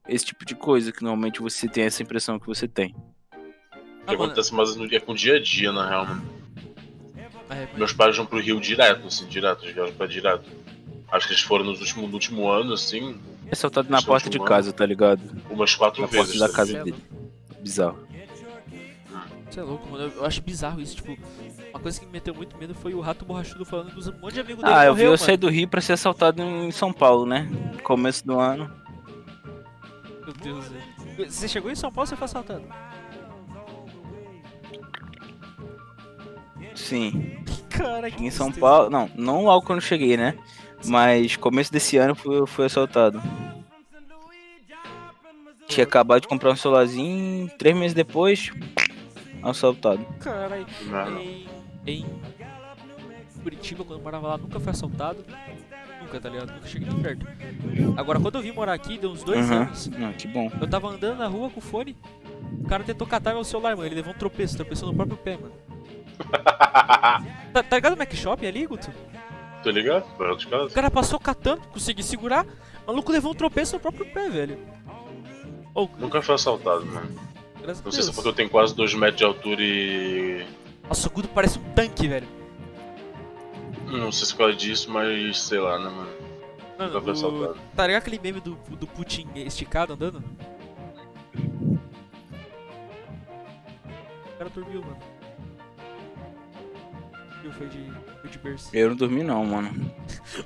[0.08, 2.94] esse tipo de coisa, que normalmente você tem essa impressão que você tem.
[4.00, 6.06] O Ah, que mano, acontece mais no dia com o dia a dia, na real,
[6.06, 6.22] mano.
[7.50, 10.44] é, Meus pais vão pro Rio direto, assim, direto, eles viajam pra direto.
[11.12, 14.34] Acho que eles foram nos últimos, no último ano, assim, É assaltado na porta de
[14.34, 14.48] filmando.
[14.48, 15.20] casa, tá ligado?
[15.50, 16.40] umas quatro Na porta vezes.
[16.40, 16.96] da tá casa dele.
[17.60, 17.98] Bizarro.
[19.50, 20.12] Você é louco, mano.
[20.16, 21.18] Eu- acho bizarro isso, tipo.
[21.70, 24.12] Uma coisa que me meteu muito medo foi o rato borrachudo falando que os- um
[24.20, 26.70] monte de amigo dele Ah, eu vi eu sair do Rio pra ser assaltado em
[26.70, 27.48] São Paulo, né?
[27.82, 28.70] Começo do ano.
[30.24, 31.28] Meu Deus, velho.
[31.30, 32.62] Você chegou em São Paulo, você foi assaltado?
[36.90, 37.36] Sim.
[37.68, 38.60] Cara, que Em São tristeza.
[38.66, 38.90] Paulo.
[38.90, 40.34] Não, não logo quando eu cheguei, né?
[40.84, 43.22] Mas começo desse ano eu fui, assaltado.
[45.68, 48.50] Tinha acabado de comprar um celularzinho, três meses depois,
[49.42, 50.04] assaltado.
[50.18, 50.66] Caralho.
[50.86, 51.18] Não.
[51.20, 51.46] Em,
[51.86, 52.06] em
[53.42, 55.24] Curitiba, quando eu morava lá, nunca fui assaltado.
[56.02, 56.52] Nunca, tá ligado?
[56.52, 57.26] Nunca cheguei nem perto.
[57.96, 59.56] Agora, quando eu vim morar aqui, deu uns dois Uhum.
[59.58, 60.50] anos, Não, que bom.
[60.60, 61.96] eu tava andando na rua com o fone,
[62.64, 63.86] o cara tentou catar meu celular, mano.
[63.86, 65.52] Ele levou um tropeço, tropeçou no próprio pé, mano.
[67.52, 68.90] Tá, tá ligado o Mac Shopping ali, Guto?
[69.62, 70.04] Tô ligado?
[70.16, 70.70] Perto de O casa.
[70.74, 72.46] cara passou catando, consegui segurar,
[72.84, 74.58] o maluco levou um tropeço no próprio pé, velho.
[75.74, 77.10] Ou, Nunca fui assaltado, mano.
[77.60, 78.14] graças a Não sei se é Deus.
[78.14, 80.46] porque eu tenho quase 2 metros de altura e.
[80.88, 82.28] Nossa, o Guto parece um tanque, velho.
[83.86, 86.10] Não sei se é por causa disso, mas sei lá, né, mano.
[86.78, 87.58] Mano, Nunca fui o- assaltado.
[87.74, 90.22] Tá ligado aquele meme do, do Putin esticado andando?
[94.24, 94.96] O cara dormiu, mano.
[97.42, 98.70] Dormiu, foi de, foi de berço.
[98.72, 99.92] Eu não dormi não, mano.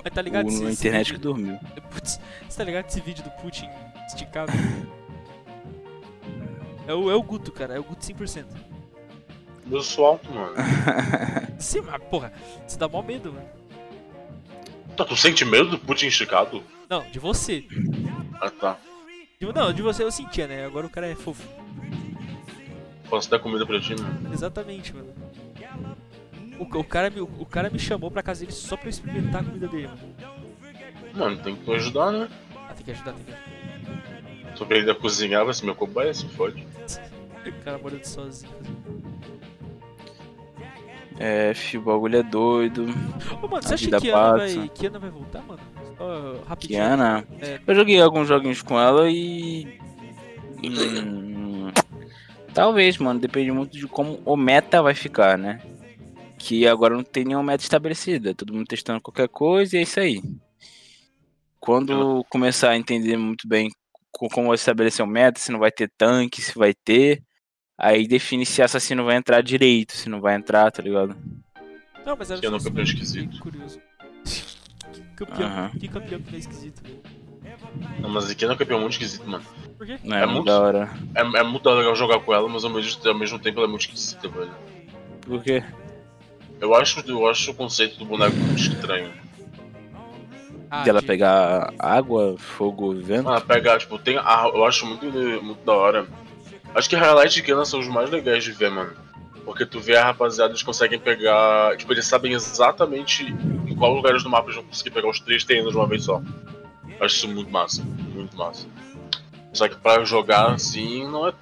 [0.02, 1.22] Mas tá ligado O, esse, na internet que vídeo...
[1.32, 1.58] dormiu.
[1.90, 3.68] Putz, você tá ligado esse vídeo do Putin
[4.06, 4.52] esticado?
[6.86, 7.74] é, o, é o Guto, cara.
[7.74, 8.44] É o Guto 100%.
[9.70, 10.54] Eu sou alto, mano.
[11.58, 12.32] Sim, mas porra,
[12.66, 13.48] você dá mó medo, mano.
[14.96, 16.62] Tá, tu sente medo do Putin esticado?
[16.88, 17.64] Não, de você.
[18.40, 18.78] Ah, tá.
[19.40, 20.64] De, não, de você eu sentia, né?
[20.64, 21.42] Agora o cara é fofo.
[23.08, 24.32] Posso dar comida pra ti, mano?
[24.32, 25.12] Exatamente, mano.
[26.58, 29.42] O, o, cara me, o cara me chamou pra casa dele só pra eu experimentar
[29.42, 30.14] a comida dele, mano.
[31.14, 32.28] Mano, tem que ajudar, né?
[32.56, 34.56] Ah, tem que ajudar, tem que ajudar.
[34.56, 36.66] Só que ele ainda cozinhar, vai ser meu cobaia, se fode.
[37.46, 38.52] O cara morando sozinho.
[41.18, 42.86] É, fi, o bagulho é doido.
[43.42, 44.58] Ô, mano, você acha que passa.
[44.58, 45.60] vai, Kiana vai voltar, mano?
[45.96, 46.80] Só rapidinho.
[46.80, 47.24] Kiana.
[47.40, 47.60] É.
[47.66, 49.78] Eu joguei alguns joguinhos com ela e.
[50.64, 51.70] Hum,
[52.52, 53.20] Talvez, mano.
[53.20, 55.60] Depende muito de como o meta vai ficar, né?
[56.46, 58.34] Que agora não tem nenhuma meta estabelecida.
[58.34, 60.22] Todo mundo testando qualquer coisa e é isso aí.
[61.58, 63.70] Quando começar a entender muito bem
[64.12, 67.22] co- como vai estabelecer o meta, se não vai ter tanque, se vai ter.
[67.78, 71.16] Aí define se assassino vai entrar direito, se não vai entrar, tá ligado?
[72.04, 73.38] Não, mas era é um só campeão esquisito.
[73.40, 73.80] curioso.
[74.92, 75.70] Que campeão, Aham.
[75.80, 76.82] que campeão que é esquisito.
[78.00, 79.44] Não, mas aqui é um campeão muito esquisito, mano.
[79.78, 79.98] Por quê?
[80.04, 80.90] Não é, É muito muito- da hora.
[81.14, 83.70] É, é muito legal jogar com ela, mas ao mesmo, ao mesmo tempo ela é
[83.70, 84.52] muito esquisita, velho.
[85.22, 85.64] Por quê?
[86.60, 89.12] Eu acho, eu acho o conceito do boneco muito estranho.
[90.70, 93.28] Ah, Dela de- pegar água, fogo, vento?
[93.28, 94.16] Ah, pegar, tipo, tem.
[94.18, 95.04] Ah, eu acho muito,
[95.42, 96.06] muito da hora.
[96.74, 98.92] Acho que highlight de Kiana são os mais legais de ver, mano.
[99.44, 101.76] Porque tu vê a rapaziada, eles conseguem pegar.
[101.76, 105.44] Tipo, eles sabem exatamente em qual lugares do mapa eles vão conseguir pegar os três
[105.44, 106.20] terrenos de uma vez só.
[107.00, 108.66] Acho isso muito massa, muito massa.
[109.52, 111.32] Só que pra jogar assim não é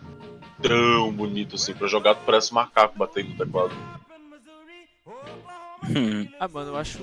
[0.61, 1.73] tão bonito assim.
[1.73, 3.73] Pra jogar tu parece macaco batendo no teclado.
[5.89, 6.99] Hum, Ah, mano, eu acho.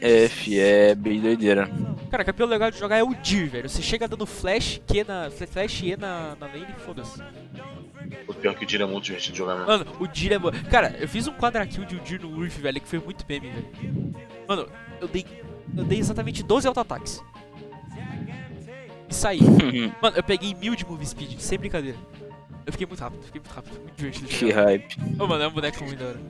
[0.00, 1.68] é, fi, é bem doideira.
[2.10, 3.68] Cara, campeão legal de jogar é o Dir, velho.
[3.68, 5.30] Você chega dando flash, Q na.
[5.30, 7.20] Flash e E na, na lane, foda-se.
[8.26, 9.66] O pior que o Tira é muito divertido de jogar mesmo.
[9.68, 10.50] Mano, o Dir é bom.
[10.70, 13.24] Cara, eu fiz um quadra kill de um Dir no Urf, velho, que foi muito
[13.28, 14.14] meme, velho.
[14.48, 14.68] Mano,
[15.00, 15.26] eu dei.
[15.76, 17.22] Eu dei exatamente 12 auto-ataques.
[19.08, 19.40] E saí.
[20.00, 21.98] Mano, eu peguei mil de move speed, sem brincadeira.
[22.64, 24.28] Eu fiquei muito rápido, fiquei muito rápido, muito divertido.
[24.28, 24.96] que hype.
[25.18, 26.20] Ô, mano, é um boneco muito da hora.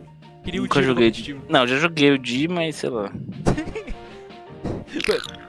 [0.48, 1.20] Queria o Nunca Dir no joguei de.
[1.20, 1.52] competitivo.
[1.52, 3.12] Não, já joguei o Di, mas sei lá.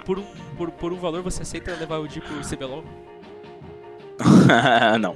[0.05, 0.25] Por um,
[0.57, 2.83] por, por um valor, você aceita levar o Dir pro CBLOL?
[4.99, 5.15] não.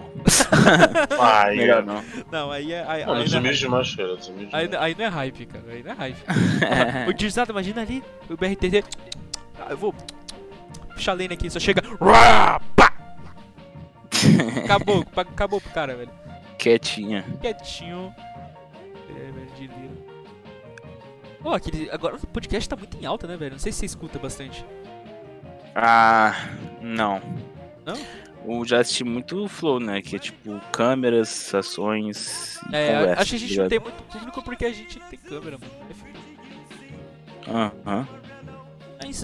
[1.20, 2.02] Ai, Melhor não.
[2.32, 2.86] Não, aí é.
[2.88, 4.14] Aí, Mano, aí, não é demais, cara.
[4.14, 4.74] Aí, demais.
[4.76, 5.66] aí não é hype, cara.
[5.68, 6.18] Aí não é hype.
[7.10, 8.84] o Dirzado, imagina ali, o BRTT.
[9.60, 9.94] Ah, eu vou.
[10.94, 11.82] Puxar a lane aqui, só chega.
[14.64, 16.12] Acabou, acabou pro cara, velho.
[16.58, 17.26] Quietinha.
[17.42, 18.14] Quietinho.
[19.16, 19.94] É, velho, de lira.
[21.44, 21.90] Ó, aquele.
[21.92, 23.52] Agora o podcast tá muito em alta, né, velho?
[23.54, 24.66] Não sei se você escuta bastante.
[25.76, 26.36] Ah,
[26.82, 27.22] não.
[27.86, 27.96] Não?
[28.46, 30.02] Eu já assisti muito Flow, né?
[30.02, 33.94] Que é tipo câmeras, ações É, conversa, acho que a gente tá não tem ligado?
[33.94, 35.72] muito público porque a gente tem câmera, mano.
[37.48, 37.52] É.
[37.52, 38.08] Aham.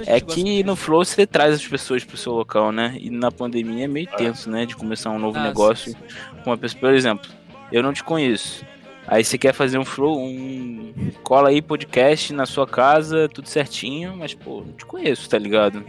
[0.05, 2.97] É É gosta que no Flow você traz as pessoas pro seu local, né?
[2.99, 4.65] E na pandemia é meio tenso, né?
[4.65, 5.97] De começar um novo Ah, sim, negócio sim.
[6.43, 6.79] com uma pessoa.
[6.81, 7.29] Por exemplo,
[7.71, 8.65] eu não te conheço.
[9.11, 10.93] Aí você quer fazer um flow, um
[11.23, 15.83] cola aí podcast na sua casa, tudo certinho, mas pô, não te conheço, tá ligado?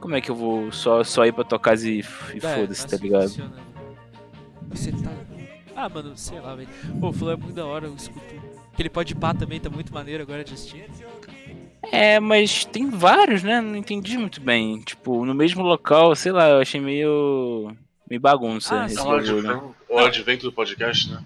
[0.00, 2.86] Como é que eu vou só, só ir pra tua casa e, e É, foda-se,
[2.88, 3.28] tá assim ligado?
[3.28, 3.70] funciona, mano.
[4.70, 5.10] Você tá.
[5.76, 6.68] Ah, mano, sei lá, velho.
[7.00, 8.20] Pô, o Flow é muito da hora, eu escuto.
[8.72, 10.84] Aquele pode pá também tá muito maneiro agora de assistir.
[11.92, 13.60] É, mas tem vários, né?
[13.60, 14.80] Não entendi muito bem.
[14.80, 17.72] Tipo, no mesmo local, sei lá, eu achei meio.
[18.10, 18.98] Me bagunça Ah, esse.
[18.98, 19.38] É o bagulho.
[19.38, 21.22] advento, o advento do podcast, né?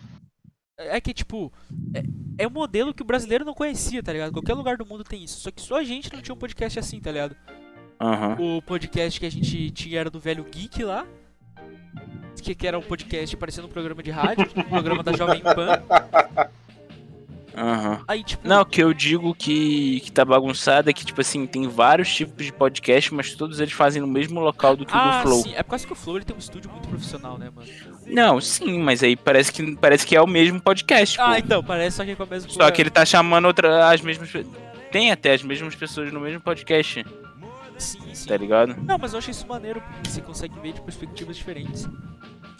[0.76, 1.52] É que, tipo,
[1.94, 2.02] é,
[2.44, 4.32] é um modelo que o brasileiro não conhecia, tá ligado?
[4.32, 5.40] Qualquer lugar do mundo tem isso.
[5.40, 7.36] Só que só a gente não tinha um podcast assim, tá ligado?
[8.00, 8.36] Aham.
[8.40, 11.06] O podcast que a gente tinha era do velho Geek lá.
[12.42, 15.80] Que, que era um podcast parecendo um programa de rádio, um programa da Jovem Pan.
[17.56, 18.00] Aham.
[18.08, 18.46] Aí, tipo.
[18.46, 22.12] Não, o que eu digo que, que tá bagunçado é que, tipo assim, tem vários
[22.12, 25.22] tipos de podcast, mas todos eles fazem no mesmo local do que o ah, do
[25.22, 25.42] Flow.
[25.42, 25.54] sim.
[25.54, 27.68] É por causa que o Flow ele tem um estúdio muito profissional, né, mano?
[28.06, 31.24] Não, sim, mas aí parece que, parece que é o mesmo podcast, pô.
[31.24, 33.88] Ah, então, parece só que é com a mesma Só que ele tá chamando outra,
[33.88, 34.30] as mesmas.
[34.90, 37.04] Tem até as mesmas pessoas no mesmo podcast,
[37.78, 38.28] Sim, sim.
[38.28, 38.76] tá ligado?
[38.82, 41.88] Não, mas eu achei isso maneiro, porque você consegue ver de perspectivas diferentes.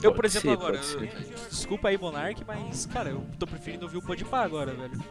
[0.04, 3.98] Eu, por exemplo, ser, agora, eu- desculpa aí, Monark, mas, cara, eu tô preferindo ouvir
[3.98, 5.02] o Podpah agora, velho.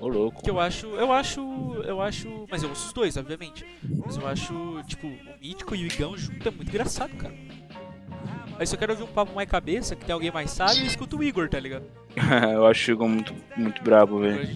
[0.00, 0.42] Ô, louco.
[0.42, 1.40] Que eu acho, eu acho,
[1.84, 3.64] eu acho, mas eu ouço os dois, obviamente.
[4.04, 7.34] Mas eu acho, tipo, o Mítico e o Igão junto é muito engraçado, cara.
[8.58, 10.86] Aí se eu quero ouvir um papo mais cabeça, que tem alguém mais sábio, eu
[10.86, 11.84] escuto o Igor, tá ligado?
[12.52, 14.48] eu acho o Igor muito, muito brabo, velho.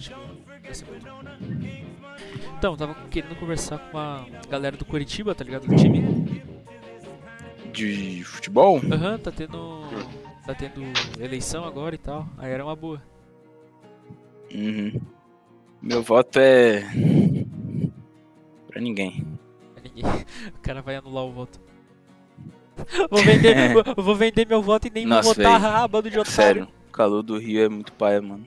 [2.57, 5.67] Então, eu tava querendo conversar com a galera do Curitiba, tá ligado?
[5.67, 6.56] Do time.
[7.77, 8.79] De futebol?
[8.91, 9.81] Aham, tá tendo.
[10.45, 10.81] Tá tendo
[11.19, 12.27] eleição agora e tal.
[12.37, 13.01] Aí era uma boa.
[14.53, 14.99] Uhum.
[15.81, 16.81] Meu voto é.
[18.67, 19.25] Pra ninguém.
[19.75, 20.03] Pra ninguém.
[20.57, 21.59] O cara vai anular o voto.
[23.09, 25.73] Vou vender, vou- vender meu voto e nem Nossa, vou votar, velho.
[25.73, 26.33] ah, bando de otário.
[26.35, 28.45] Sério, o calor do Rio é muito paia, mano.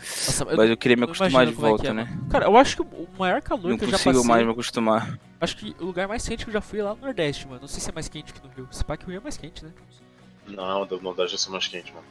[0.00, 2.18] Nossa, eu- Mas eu queria me não acostumar de é volta, é, né?
[2.30, 4.28] Cara, eu acho que o maior calor Não que eu já consigo passei.
[4.30, 5.18] mais me acostumar.
[5.40, 7.60] Acho que o lugar mais quente que eu já fui é lá no Nordeste, mano.
[7.62, 8.66] Não sei se é mais quente que no Rio.
[8.70, 9.70] Se pá que o Rio é mais quente, né?
[10.48, 12.06] Não, da Nordeste vai ser mais quente, mano.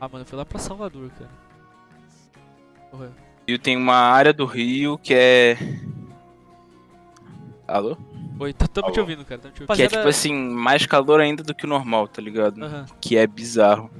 [0.00, 1.30] Ah, mano, eu fui lá pra Salvador, cara.
[2.90, 3.10] Porra.
[3.46, 5.56] Rio tem uma área do Rio que é.
[7.66, 7.96] Alô?
[8.40, 9.40] Oi, tá- tamo te ouvindo, cara.
[9.40, 9.76] Tamo te ouvindo.
[9.76, 12.62] Que é tipo assim, mais calor ainda do que o normal, tá ligado?
[12.64, 12.86] Aham.
[13.00, 13.90] Que é bizarro.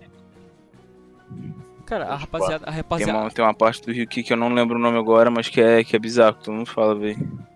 [1.88, 4.30] Cara, a Pode rapaziada, a Tem rapaziada, uma, tem uma parte do Rio aqui que
[4.30, 6.94] eu não lembro o nome agora, mas que é, que é bizarro, todo mundo fala,
[6.94, 7.48] velho.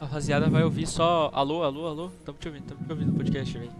[0.00, 2.10] a rapaziada vai ouvir só alô, alô, alô.
[2.24, 3.72] Tamo te ouvindo, tamo te ouvindo no podcast, velho.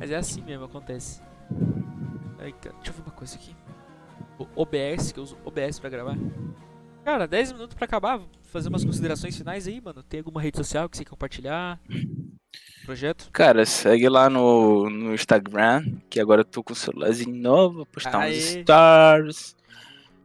[0.00, 1.22] Mas é assim mesmo, acontece.
[2.40, 3.54] Ai, cara, deixa eu ver uma coisa aqui.
[4.36, 6.18] O OBS, que eu uso OBS pra gravar.
[7.04, 8.20] Cara, 10 minutos pra acabar.
[8.46, 10.02] Fazer umas considerações finais aí, mano.
[10.02, 11.78] Tem alguma rede social que você quer compartilhar?
[12.84, 13.28] Projeto?
[13.32, 17.86] Cara, segue lá no, no Instagram, que agora eu tô com o celularzinho novo, vou
[17.86, 18.58] postar uns Aê.
[18.60, 19.56] stars.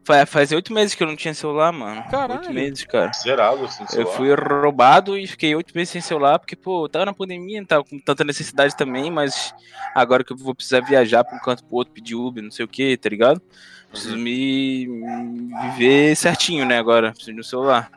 [0.03, 2.03] Fa- Faz oito meses que eu não tinha celular, mano.
[2.09, 2.39] Caralho.
[2.41, 3.11] Oito meses, cara.
[3.13, 4.13] Zerado, assim, Eu celular.
[4.15, 7.67] fui roubado e fiquei oito meses sem celular, porque, pô, eu tava na pandemia, não
[7.67, 9.53] tava com tanta necessidade também, mas
[9.93, 12.63] agora que eu vou precisar viajar pra um canto pro outro, pedir Uber, não sei
[12.63, 13.41] o que, tá ligado?
[13.89, 17.91] Preciso me, me viver certinho, né, agora, preciso de um celular.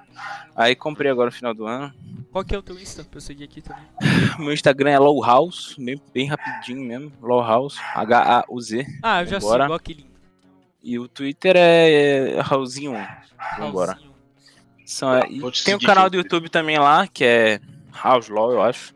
[0.56, 1.92] Aí comprei agora no final do ano.
[2.30, 3.84] Qual que é o teu Insta pra eu seguir aqui também?
[4.38, 8.86] Meu Instagram é Low House, bem, bem rapidinho mesmo, Low House, H-A-U-Z.
[9.02, 9.64] Ah, eu já Vambora.
[9.64, 10.14] sigo, ó que lindo.
[10.82, 13.08] E o Twitter é Raulzinho1.
[13.58, 13.92] Vambora.
[13.92, 14.14] Raulzinho.
[14.84, 16.12] São, é, e Vou te tem o seguir, canal gente.
[16.12, 17.60] do YouTube também lá, que é
[18.02, 18.94] House Law, eu acho.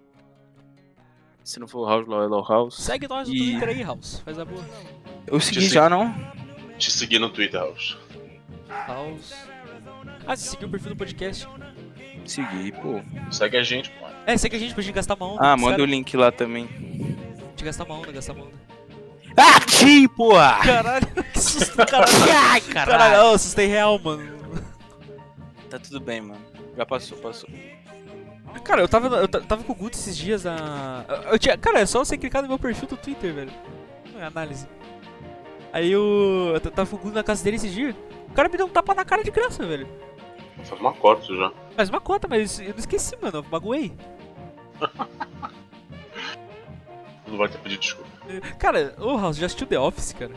[1.43, 2.77] Se não for House Law, é Law House.
[2.77, 4.21] Segue nós no E- Twitter aí, House.
[4.23, 4.63] Faz a boa.
[5.27, 6.15] Eu segui Te já, não?
[6.77, 7.97] Te seguir no Twitter, House.
[8.69, 9.35] House.
[10.31, 11.49] Ah, você seguiu o perfil do podcast?
[12.27, 13.01] Segui, pô.
[13.33, 14.07] Segue a gente, pô.
[14.27, 15.41] É, segue a gente pra gente gastar uma onda.
[15.43, 16.65] Ah, manda o link lá também.
[16.67, 18.53] A gente gastar uma onda, gastar uma onda.
[19.37, 20.59] Ah, sim, porra!
[20.63, 22.13] Caralho, que susto, caralho.
[22.51, 23.31] Ai, Caralho, caralho!
[23.31, 24.37] oh, assustei real, mano.
[25.71, 26.41] Tá tudo bem, mano.
[26.77, 27.49] Já passou, passou.
[28.65, 31.05] Cara, eu tava, eu ta- tava com o Guto esses dias na.
[31.09, 33.53] eu- Eu tinha, cara, é só você clicar no meu perfil do Twitter, velho.
[34.13, 34.67] Não é análise.
[35.73, 37.95] Aí eu, eu tava com o Guto na casa dele esses dias.
[38.29, 39.87] O cara me deu um tapa na cara de graça, velho.
[40.65, 41.53] Faz uma cota já.
[41.77, 43.39] Faz uma conta, mas eu não esqueci, mano.
[43.39, 43.93] Eu magoei.
[47.27, 48.11] Não vai ter pedido desculpa.
[48.59, 50.33] Cara, ô House, já assistiu The Office, cara?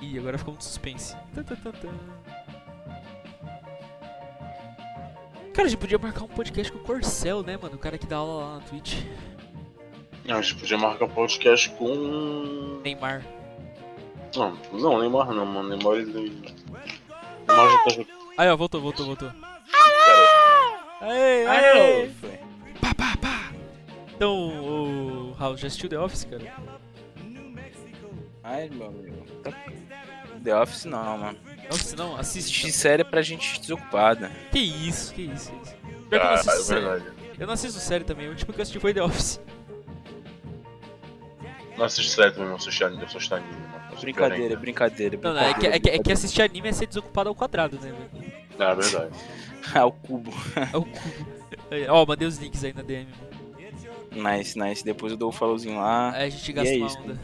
[0.00, 1.16] Ih, agora ficou um suspense.
[5.52, 7.74] Cara, a gente podia marcar um podcast com o Corcel, né, mano?
[7.74, 9.02] O cara que dá aula lá na Twitch.
[10.24, 12.80] Não, a gente podia marcar podcast com.
[12.84, 13.24] Neymar.
[14.36, 15.68] Não, não, Neymar não, mano.
[15.68, 16.54] Neymar ele.
[17.46, 18.06] Tá jogando.
[18.36, 19.32] Aí, ó, voltou, voltou, voltou.
[21.00, 22.08] Aê, aê.
[22.20, 22.38] Foi.
[22.80, 23.52] Pá, pá, pá.
[24.14, 26.54] Então, o House já assistiu The Office, cara?
[28.42, 29.24] Ai, meu amigo.
[29.42, 29.52] Tá...
[30.42, 31.38] The Office não, mano.
[31.38, 32.50] The Office não, assiste.
[32.50, 34.30] Assistir série é pra gente desocupada.
[34.52, 35.76] Que isso, que isso, que isso.
[36.08, 37.04] Pior que eu não ah, assisto é série.
[37.38, 39.40] Eu não assisto série também, o último que eu assisti foi The Office.
[41.76, 43.85] Não assisto série também, não assisto anime, eu só assisto anime, mano.
[44.00, 44.56] Brincadeira, pior ainda.
[44.60, 45.50] brincadeira, Não, não, brincadeira.
[45.50, 46.12] é que, é, que, é que brincadeira.
[46.18, 48.36] assistir anime é ser desocupado ao quadrado, né, velho?
[48.58, 49.14] É verdade.
[49.74, 50.30] Ao cubo.
[50.72, 51.36] É o cubo.
[51.70, 53.06] É, Ó, mandei os links aí na DM.
[54.12, 54.82] Nice, nice.
[54.82, 56.12] Depois eu dou o followzinho lá.
[56.12, 56.98] Aí a gente gasta é uma isso.
[57.00, 57.20] onda.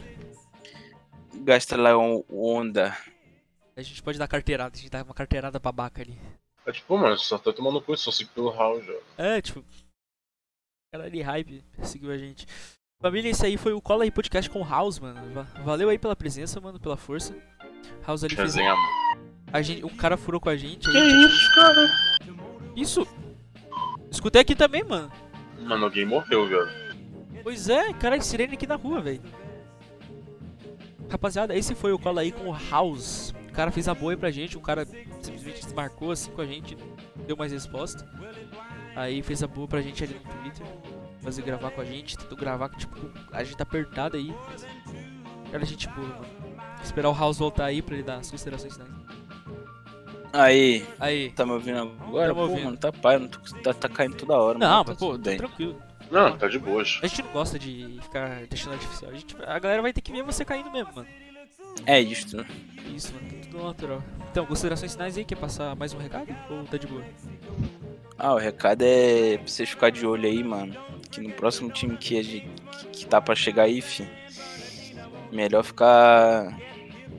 [1.37, 2.95] Gasta lá um onda.
[3.75, 6.15] A gente pode dar carteirada, a gente dá uma carteirada babaca ali.
[6.67, 8.93] É tipo, mano, só tá tomando cu, só se pelo house já.
[9.17, 9.65] É, tipo.
[10.93, 12.45] Cara de hype seguiu a gente.
[13.03, 15.19] Família, esse aí foi o Cola aí Podcast com o House, mano.
[15.33, 17.35] Va- Valeu aí pela presença, mano, pela força.
[18.07, 18.55] House ali fez.
[19.51, 20.87] A gente, um cara furou com a gente.
[20.87, 21.87] aí Que a gente- isso, cara?
[22.77, 23.07] Isso!
[24.09, 25.11] Escutei aqui também, mano.
[25.59, 26.69] Mano, alguém morreu, velho.
[27.43, 29.21] Pois é, cara, sirene aqui na rua, velho.
[31.09, 33.33] Rapaziada, esse foi o Cola aí com o House.
[33.49, 34.85] O cara fez a boa aí pra gente, um cara
[35.21, 36.75] simplesmente desmarcou assim com a gente,
[37.17, 38.09] não deu mais resposta.
[38.95, 40.65] Aí fez a boa pra gente ali no Twitter.
[41.23, 42.97] Fazer gravar com a gente, tentou gravar, tipo,
[43.31, 44.33] a gente tá apertado aí.
[45.51, 46.25] Cara, gente boa, mano.
[46.83, 48.91] Esperar o House voltar aí pra ele dar as considerações finais.
[50.33, 51.29] Aí, Aí.
[51.31, 52.33] tá me ouvindo agora?
[52.33, 52.65] Pô, ouvindo.
[52.65, 54.57] mano, tá pai, não tô, tá, tá caindo toda hora.
[54.57, 55.81] Não, mano, mas tá pô, tudo tá tranquilo.
[56.11, 56.99] Não, tá de boas.
[57.03, 59.11] A gente não gosta de ficar deixando artificial.
[59.11, 61.07] A, gente, a galera vai ter que ver você caindo mesmo, mano.
[61.85, 62.45] É isto, né?
[62.95, 64.03] Isso, mano, tudo natural.
[64.31, 66.35] Então, considerações finais aí, quer passar mais um recado?
[66.49, 67.03] Ou tá de boa?
[68.17, 70.75] Ah, o recado é pra vocês ficar de olho aí, mano.
[71.13, 72.49] Que no próximo time que, a gente,
[72.91, 74.09] que, tá pra chegar aí, fi,
[75.31, 76.59] melhor ficar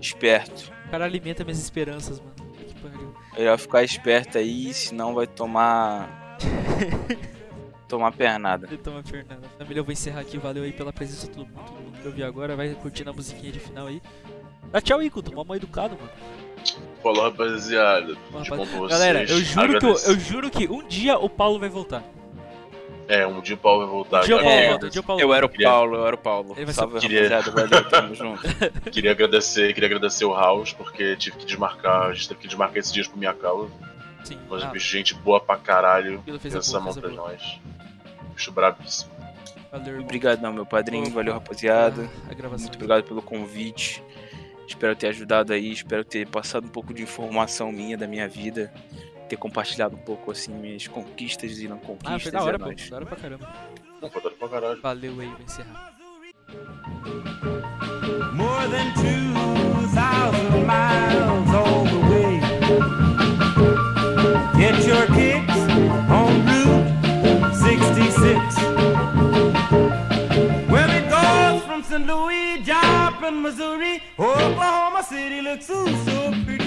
[0.00, 0.72] esperto.
[0.86, 2.34] O cara alimenta minhas esperanças, mano.
[2.66, 3.14] Que pariu.
[3.38, 6.36] Melhor ficar esperto aí, senão vai tomar.
[7.88, 8.66] tomar pernada.
[8.66, 9.48] Ele toma Fernanda.
[9.56, 10.38] Família, eu vou encerrar aqui.
[10.38, 12.56] Valeu aí pela presença de todo mundo, que eu vi agora.
[12.56, 14.02] Vai curtindo a musiquinha de final aí.
[14.72, 15.32] Dá tchau aí, Guto.
[15.32, 16.10] Mal educado, mano.
[17.00, 18.16] Falou, rapaziada.
[18.32, 18.88] Bom.
[18.88, 22.02] Galera, eu juro, que eu, eu juro que um dia o Paulo vai voltar.
[23.06, 24.20] É, um dia o Paulo vai voltar.
[24.24, 24.36] Dia.
[24.36, 24.90] Paulo É, volta.
[24.90, 26.54] Dia o Paulo Eu era o Paulo, eu era o Paulo.
[26.56, 27.68] Ele vai Salve, Queria- rapaziada.
[27.68, 28.42] Valeu, tamo junto.
[28.90, 32.78] Queria agradecer, queria agradecer o House, porque tive que desmarcar, a gente teve que desmarcar
[32.78, 33.70] esses dias por minha causa.
[34.24, 34.38] Sim.
[34.48, 36.22] Mas Ah, o bicho, gente boa pra caralho.
[36.40, 37.28] Fez a Essa mão pra boa.
[37.30, 37.60] nós.
[38.34, 39.10] Bicho brabíssimo.
[39.70, 40.04] Valeu, irmão.
[40.04, 41.10] Obrigadão, meu padrinho.
[41.10, 42.08] Valeu, rapaziada.
[42.30, 42.62] Ah, gravação.
[42.66, 44.02] Muito obrigado pelo convite.
[44.66, 48.72] Espero ter ajudado aí, espero ter passado um pouco de informação minha da minha vida,
[49.28, 52.22] ter compartilhado um pouco assim minhas conquistas e não Ah, conquistas.
[52.22, 52.90] foi da hora, é pô.
[52.90, 53.54] Da hora pra caramba.
[54.02, 54.80] Não, foi pra caralho.
[54.82, 55.94] Valeu aí, vou encerrar.
[58.34, 62.40] More than 2,000 miles all the way.
[64.58, 65.60] Get your kicks
[66.10, 68.56] on Route 66.
[70.70, 72.06] Well, it goes from St.
[72.06, 76.63] Louis, Joplin, Missouri, Oklahoma City looks ooh so pretty.